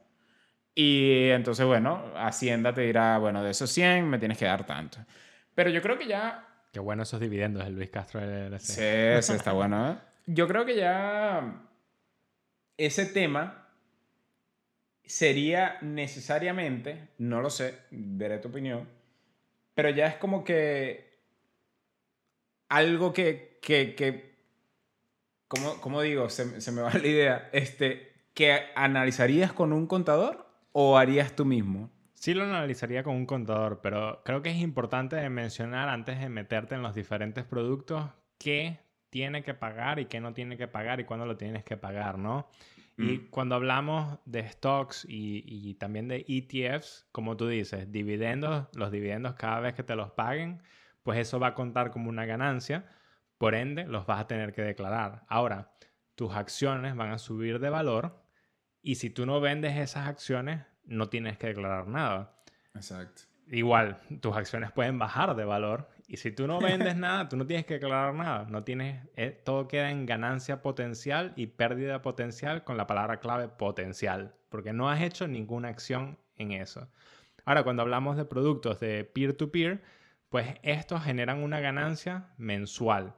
Y 0.75 1.29
entonces, 1.31 1.65
bueno, 1.65 2.13
Hacienda 2.17 2.75
te 2.75 2.81
dirá, 2.81 3.19
bueno, 3.19 3.43
de 3.45 3.53
esos 3.53 3.71
100 3.71 4.09
me 4.09 4.19
tienes 4.19 4.37
que 4.37 4.45
dar 4.47 4.67
tanto. 4.67 4.99
Pero 5.57 5.71
yo 5.71 5.83
creo 5.83 5.99
que 5.99 6.07
ya... 6.07 6.47
Qué 6.73 6.79
bueno 6.79 7.03
esos 7.03 7.19
dividendos 7.19 7.67
el 7.67 7.75
Luis 7.75 7.91
Castro 7.91 8.21
Sí, 8.59 8.75
sí, 9.23 9.33
está 9.33 9.53
bueno. 9.53 9.91
¿eh? 9.91 9.97
Yo 10.27 10.47
creo 10.47 10.67
que 10.67 10.77
ya 10.77 11.67
ese 12.77 13.07
tema 13.07 13.67
sería 15.03 15.79
necesariamente, 15.81 17.09
no 17.19 17.41
lo 17.41 17.49
sé, 17.49 17.79
veré 17.91 18.39
tu 18.39 18.49
opinión, 18.49 18.87
pero 19.75 19.89
ya 19.91 20.09
es 20.09 20.17
como 20.17 20.45
que 20.45 21.21
algo 22.69 23.15
que, 23.15 23.59
que, 23.63 23.95
que 23.95 24.37
¿cómo, 25.49 26.03
digo? 26.03 26.29
Se, 26.29 26.61
se, 26.61 26.71
me 26.71 26.83
va 26.83 26.93
la 26.93 27.07
idea. 27.07 27.49
Este, 27.53 28.13
¿Que 28.35 28.67
analizarías 28.75 29.55
con 29.55 29.73
un 29.73 29.87
contador 29.87 30.47
o 30.73 30.99
harías 30.99 31.35
tú 31.35 31.47
mismo? 31.47 31.91
Sí 32.17 32.33
lo 32.33 32.45
analizaría 32.45 33.03
con 33.05 33.15
un 33.15 33.27
contador, 33.27 33.81
pero 33.83 34.23
creo 34.25 34.41
que 34.41 34.51
es 34.51 34.57
importante 34.57 35.29
mencionar 35.29 35.91
antes 35.91 36.19
de 36.19 36.31
meterte 36.31 36.75
en 36.75 36.83
los 36.83 36.95
diferentes 36.95 37.45
productos 37.45 38.11
qué 38.39 38.81
tiene 39.11 39.43
que 39.43 39.53
pagar 39.53 39.99
y 39.99 40.07
qué 40.07 40.21
no 40.21 40.33
tiene 40.33 40.57
que 40.57 40.67
pagar 40.67 40.99
y 40.99 41.05
cuándo 41.05 41.27
lo 41.27 41.37
tienes 41.37 41.63
que 41.63 41.77
pagar, 41.77 42.19
¿no? 42.19 42.49
Y 42.97 43.19
mm. 43.19 43.31
cuando 43.31 43.55
hablamos 43.55 44.19
de 44.25 44.49
stocks 44.49 45.05
y, 45.07 45.45
y, 45.47 45.75
también 45.75 46.09
de 46.09 46.25
ETFs, 46.27 47.07
como 47.13 47.37
tú 47.37 47.47
dices, 47.49 47.93
dividendos, 47.93 48.67
los 48.75 48.91
dividendos 48.91 49.35
cada 49.35 49.61
vez 49.61 49.75
que 49.75 49.83
te 49.83 49.95
los 49.95 50.11
paguen, 50.13 50.63
pues 51.03 51.19
eso 51.19 51.39
va 51.39 51.49
a 51.49 51.55
contar 51.55 51.91
como 51.91 52.09
una 52.09 52.25
ganancia, 52.25 52.87
por 53.37 53.55
ende 53.55 53.87
los 53.87 54.07
vas 54.07 54.21
a 54.21 54.27
tener 54.27 54.55
que 54.55 54.63
declarar. 54.63 55.25
Ahora, 55.29 55.75
tus 56.15 56.35
acciones 56.35 56.97
van 56.97 57.11
a 57.11 57.19
subir 57.19 57.61
de 57.61 57.69
valor 57.69 58.23
y 58.81 58.95
si 58.95 59.11
tú 59.11 59.27
no 59.27 59.41
vendes 59.41 59.77
esas 59.77 60.09
acciones, 60.09 60.65
no 60.87 61.09
tienes 61.09 61.39
que 61.39 61.49
declarar 61.49 61.89
nada. 61.89 62.33
Exacto. 62.75 63.23
Igual, 63.49 63.99
tus 64.21 64.37
acciones 64.37 64.73
pueden 64.73 64.99
bajar 64.99 65.37
de 65.37 65.45
valor 65.45 65.89
y 66.09 66.17
si 66.17 66.31
tú 66.33 66.47
no 66.47 66.59
vendes 66.61 66.97
nada, 66.97 67.29
tú 67.29 67.37
no 67.37 67.47
tienes 67.47 67.67
que 67.67 67.75
declarar 67.75 68.15
nada. 68.15 68.47
No 68.49 68.65
tienes, 68.65 69.07
eh, 69.17 69.31
todo 69.45 69.69
queda 69.69 69.91
en 69.91 70.07
ganancia 70.07 70.63
potencial 70.63 71.33
y 71.37 71.47
pérdida 71.49 72.03
potencial 72.03 72.65
con 72.65 72.77
la 72.77 72.87
palabra 72.87 73.21
clave 73.21 73.49
potencial, 73.49 74.35
porque 74.49 74.73
no 74.73 74.89
has 74.89 75.01
hecho 75.03 75.29
ninguna 75.29 75.69
acción 75.69 76.19
en 76.37 76.53
eso. 76.53 76.89
Ahora, 77.45 77.63
cuando 77.63 77.83
hablamos 77.83 78.17
de 78.17 78.25
productos 78.25 78.81
de 78.81 79.05
peer-to-peer, 79.05 79.83
pues 80.29 80.57
estos 80.63 81.05
generan 81.05 81.43
una 81.43 81.61
ganancia 81.61 82.31
mensual 82.37 83.15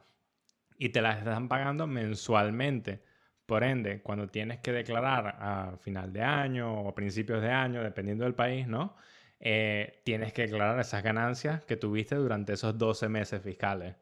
y 0.77 0.89
te 0.89 1.01
las 1.01 1.17
están 1.17 1.47
pagando 1.47 1.87
mensualmente. 1.87 3.03
Por 3.49 3.63
ende, 3.63 4.03
cuando 4.03 4.27
tienes 4.27 4.59
que 4.59 4.71
declarar 4.71 5.35
a 5.39 5.75
final 5.81 6.13
de 6.13 6.21
año 6.21 6.71
o 6.81 6.89
a 6.89 6.93
principios 6.93 7.41
de 7.41 7.49
año, 7.49 7.81
dependiendo 7.81 8.23
del 8.23 8.35
país, 8.35 8.67
¿no? 8.67 8.95
Eh, 9.39 10.01
tienes 10.03 10.33
que 10.33 10.43
declarar 10.43 10.79
esas 10.79 11.01
ganancias 11.01 11.65
que 11.65 11.75
tuviste 11.75 12.13
durante 12.13 12.53
esos 12.53 12.77
12 12.77 13.09
meses 13.09 13.41
fiscales. 13.41 13.95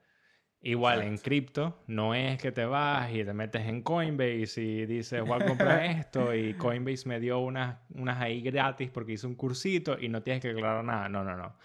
Igual 0.60 1.04
en 1.04 1.18
cripto, 1.18 1.82
no 1.88 2.14
es 2.14 2.41
que 2.41 2.52
te 2.52 2.66
vas 2.66 3.10
y 3.14 3.24
te 3.24 3.32
metes 3.32 3.66
en 3.68 3.84
Coinbase 3.84 4.62
y 4.62 4.86
dices, 4.86 5.22
voy 5.22 5.41
a 5.41 5.45
comprar 5.45 5.82
esto 5.98 6.36
y 6.36 6.54
Coinbase 6.56 7.08
me 7.08 7.22
dio 7.22 7.39
unas, 7.39 7.78
unas 7.95 8.20
ahí 8.20 8.41
gratis 8.41 8.89
porque 8.89 9.14
hice 9.14 9.28
un 9.28 9.36
cursito 9.36 9.98
y 9.98 10.10
no 10.10 10.24
tienes 10.24 10.41
que 10.41 10.50
declarar 10.50 10.84
nada. 10.84 11.08
No, 11.08 11.24
no, 11.24 11.38
no. 11.38 11.56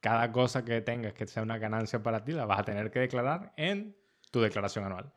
Cada 0.00 0.32
cosa 0.32 0.64
que 0.64 0.80
tengas 0.80 1.12
que 1.12 1.26
sea 1.26 1.42
una 1.42 1.58
ganancia 1.58 2.02
para 2.02 2.24
ti 2.24 2.32
la 2.32 2.46
vas 2.46 2.60
a 2.60 2.64
tener 2.64 2.90
que 2.90 3.00
declarar 3.00 3.52
en 3.58 3.94
tu 4.30 4.40
declaración 4.40 4.86
anual. 4.86 5.12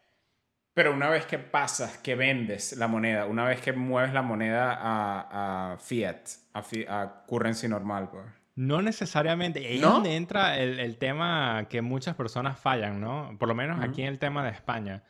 Pero 0.74 0.94
una 0.94 1.10
vez 1.10 1.26
que 1.26 1.40
pasas, 1.40 1.98
que 1.98 2.16
vendes 2.16 2.78
la 2.78 2.88
moneda, 2.88 3.26
una 3.26 3.44
vez 3.46 3.62
que 3.62 3.74
mueves 3.74 4.14
la 4.14 4.22
moneda 4.22 4.78
a, 4.80 5.78
fiat, 5.80 6.22
a, 6.54 7.24
currency 7.28 7.68
normal, 7.68 8.10
pues. 8.10 8.26
No 8.56 8.82
necesariamente. 8.82 9.60
Ahí 9.60 9.76
es 9.76 9.82
donde 9.82 10.16
entra 10.16 10.58
el, 10.60 10.98
tema 10.98 11.68
que 11.70 11.82
muchas 11.82 12.16
personas 12.16 12.60
fallan, 12.60 13.00
¿no? 13.00 13.36
Por 13.40 13.48
lo 13.48 13.56
menos 13.56 13.84
aquí 13.84 14.02
en 14.02 14.10
el 14.10 14.20
tema 14.20 14.44
de 14.44 14.52
España. 14.52 15.04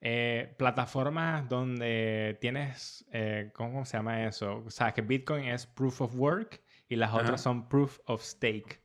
Eh, 0.00 0.54
plataformas 0.58 1.48
donde 1.48 2.36
tienes, 2.40 3.04
eh, 3.12 3.50
¿cómo 3.54 3.84
se 3.84 3.96
llama 3.96 4.24
eso? 4.26 4.64
O 4.66 4.70
sea, 4.70 4.92
que 4.92 5.02
Bitcoin 5.02 5.44
es 5.44 5.66
proof 5.66 6.00
of 6.00 6.16
work 6.16 6.60
y 6.88 6.96
las 6.96 7.12
otras 7.14 7.40
son 7.40 7.68
proof 7.68 8.00
of 8.06 8.22
stake. 8.22 8.82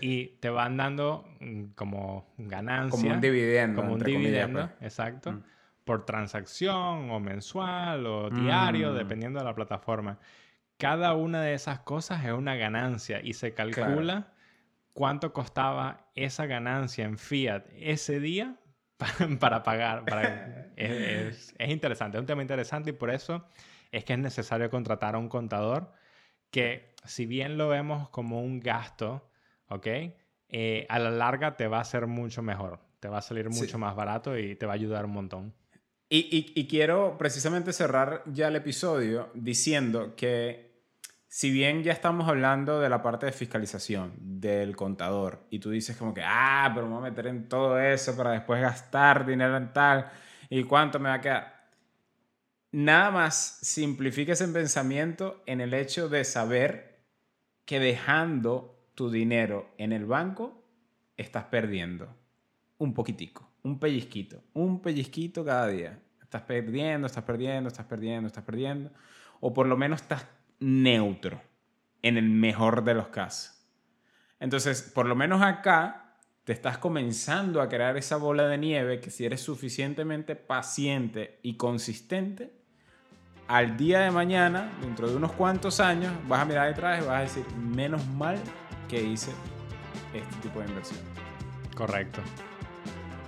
Y 0.00 0.38
te 0.40 0.48
van 0.48 0.76
dando 0.76 1.28
mm, 1.40 1.64
como 1.74 2.32
ganancia. 2.38 2.90
Como 2.90 3.14
un 3.14 3.20
dividendo. 3.20 3.82
Como 3.82 3.94
un 3.94 4.02
dividendo, 4.02 4.70
pues. 4.78 4.82
exacto. 4.82 5.32
Mm. 5.32 5.42
Por 5.84 6.04
transacción 6.06 7.10
o 7.10 7.20
mensual 7.20 8.06
o 8.06 8.30
diario, 8.30 8.92
mm. 8.92 8.96
dependiendo 8.96 9.38
de 9.38 9.44
la 9.44 9.54
plataforma. 9.54 10.18
Cada 10.78 11.14
una 11.14 11.42
de 11.42 11.54
esas 11.54 11.80
cosas 11.80 12.24
es 12.24 12.32
una 12.32 12.56
ganancia 12.56 13.20
y 13.22 13.34
se 13.34 13.54
calcula 13.54 14.32
cuánto 14.92 15.32
costaba 15.32 16.10
esa 16.14 16.46
ganancia 16.46 17.04
en 17.04 17.18
fiat 17.18 17.64
ese 17.74 18.18
día 18.18 18.56
para, 19.40 19.62
pagar. 19.62 20.04
es, 20.76 21.54
es, 21.58 21.70
interesante, 21.70 22.16
es 22.16 22.20
un 22.20 22.26
tema 22.26 22.42
interesante 22.42 22.90
y 22.90 22.92
por 22.94 23.10
eso 23.10 23.46
es 23.92 24.04
que 24.04 24.14
es 24.14 24.18
necesario 24.18 24.70
contratar 24.70 25.14
a 25.14 25.18
un 25.18 25.28
contador 25.28 25.92
que 26.50 26.94
si 27.04 27.26
bien 27.26 27.58
lo 27.58 27.68
vemos 27.68 28.08
como 28.10 28.40
un 28.40 28.60
gasto, 28.60 29.28
¿ok? 29.68 29.86
Eh, 30.48 30.86
a 30.88 30.98
la 30.98 31.10
larga 31.10 31.56
te 31.56 31.68
va 31.68 31.80
a 31.80 31.84
ser 31.84 32.06
mucho 32.06 32.42
mejor, 32.42 32.80
te 33.00 33.08
va 33.08 33.18
a 33.18 33.22
salir 33.22 33.50
mucho 33.50 33.78
más 33.78 33.94
barato 33.96 34.38
y 34.38 34.54
te 34.56 34.66
va 34.66 34.72
a 34.72 34.74
ayudar 34.76 35.04
un 35.04 35.12
montón. 35.12 35.54
Y, 36.16 36.52
y, 36.54 36.68
quiero 36.68 37.18
precisamente 37.18 37.72
cerrar 37.72 38.22
ya 38.26 38.46
el 38.46 38.54
episodio 38.54 39.30
diciendo 39.34 40.14
que 40.14 40.70
si 41.26 41.50
bien 41.50 41.82
ya 41.82 41.90
estamos 41.90 42.28
hablando 42.28 42.78
de 42.78 42.88
la 42.88 43.02
parte 43.02 43.26
de 43.26 43.32
fiscalización 43.32 44.12
del 44.20 44.76
contador 44.76 45.44
y 45.50 45.58
tú 45.58 45.70
dices 45.70 45.96
como 45.96 46.14
que, 46.14 46.22
ah, 46.24 46.70
pero 46.72 46.86
me 46.86 46.92
voy 46.92 47.08
a 47.08 47.10
meter 47.10 47.26
en 47.26 47.48
todo 47.48 47.80
eso 47.80 48.16
para 48.16 48.30
después 48.30 48.62
gastar 48.62 49.26
dinero 49.26 49.56
en 49.56 49.72
tal 49.72 50.08
y 50.48 50.62
cuánto 50.62 51.00
me 51.00 51.08
va 51.08 51.16
a 51.16 51.20
quedar. 51.20 51.70
Nada 52.70 53.10
más 53.10 53.58
simplifique 53.62 54.30
ese 54.30 54.46
pensamiento 54.46 55.42
en 55.46 55.60
el 55.60 55.74
hecho 55.74 56.08
de 56.08 56.22
saber 56.22 57.00
que 57.64 57.80
dejando 57.80 58.88
tu 58.94 59.10
dinero 59.10 59.74
en 59.78 59.92
el 59.92 60.06
banco, 60.06 60.62
estás 61.16 61.46
perdiendo 61.46 62.14
un 62.78 62.94
poquitico, 62.94 63.50
un 63.64 63.80
pellizquito, 63.80 64.44
un 64.52 64.80
pellizquito 64.80 65.44
cada 65.44 65.66
día. 65.66 65.98
Estás 66.34 66.48
perdiendo, 66.48 67.06
estás 67.06 67.22
perdiendo, 67.22 67.68
estás 67.68 67.86
perdiendo, 67.86 68.26
estás 68.26 68.42
perdiendo. 68.42 68.90
O 69.38 69.54
por 69.54 69.68
lo 69.68 69.76
menos 69.76 70.02
estás 70.02 70.26
neutro, 70.58 71.40
en 72.02 72.16
el 72.16 72.28
mejor 72.28 72.82
de 72.82 72.92
los 72.94 73.06
casos. 73.06 73.64
Entonces, 74.40 74.82
por 74.82 75.06
lo 75.06 75.14
menos 75.14 75.42
acá, 75.42 76.16
te 76.42 76.52
estás 76.52 76.78
comenzando 76.78 77.62
a 77.62 77.68
crear 77.68 77.96
esa 77.96 78.16
bola 78.16 78.48
de 78.48 78.58
nieve 78.58 78.98
que 78.98 79.12
si 79.12 79.24
eres 79.24 79.42
suficientemente 79.42 80.34
paciente 80.34 81.38
y 81.44 81.56
consistente, 81.56 82.52
al 83.46 83.76
día 83.76 84.00
de 84.00 84.10
mañana, 84.10 84.72
dentro 84.80 85.08
de 85.08 85.14
unos 85.14 85.30
cuantos 85.34 85.78
años, 85.78 86.12
vas 86.26 86.40
a 86.40 86.44
mirar 86.46 86.66
detrás 86.66 87.00
y 87.00 87.06
vas 87.06 87.16
a 87.16 87.20
decir, 87.20 87.46
menos 87.54 88.04
mal 88.08 88.40
que 88.88 89.00
hice 89.00 89.30
este 90.12 90.36
tipo 90.42 90.58
de 90.58 90.66
inversión. 90.66 90.98
Correcto. 91.76 92.20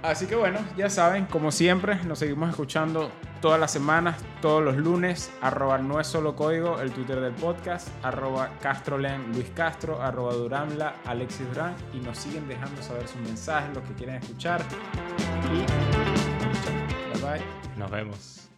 Así 0.03 0.27
que 0.27 0.37
bueno, 0.37 0.61
ya 0.77 0.89
saben, 0.89 1.27
como 1.27 1.51
siempre, 1.51 1.97
nos 2.05 2.21
seguimos 2.21 2.51
escuchando 2.51 3.11
todas 3.41 3.59
las 3.59 3.71
semanas, 3.73 4.17
todos 4.41 4.63
los 4.63 4.77
lunes, 4.77 5.31
arroba 5.41 5.79
no 5.79 6.01
es 6.01 6.07
solo 6.07 6.37
código, 6.37 6.81
el 6.81 6.93
Twitter 6.93 7.21
del 7.21 7.33
podcast, 7.35 7.89
arroba 8.03 8.51
castrolen 8.61 9.33
Luis 9.33 9.51
Castro, 9.55 10.01
arroba 10.03 10.35
Duramla, 10.35 10.97
Alexis 11.05 11.47
Durán, 11.49 11.75
y 11.93 11.99
nos 11.99 12.19
siguen 12.19 12.47
dejando 12.49 12.83
saber 12.83 13.09
sus 13.09 13.21
mensajes, 13.23 13.75
los 13.75 13.85
que 13.85 13.95
quieren 13.95 14.17
escuchar. 14.17 14.63
Y 15.53 15.59
bye 17.19 17.23
bye. 17.23 17.45
Nos 17.77 17.91
vemos. 17.91 18.49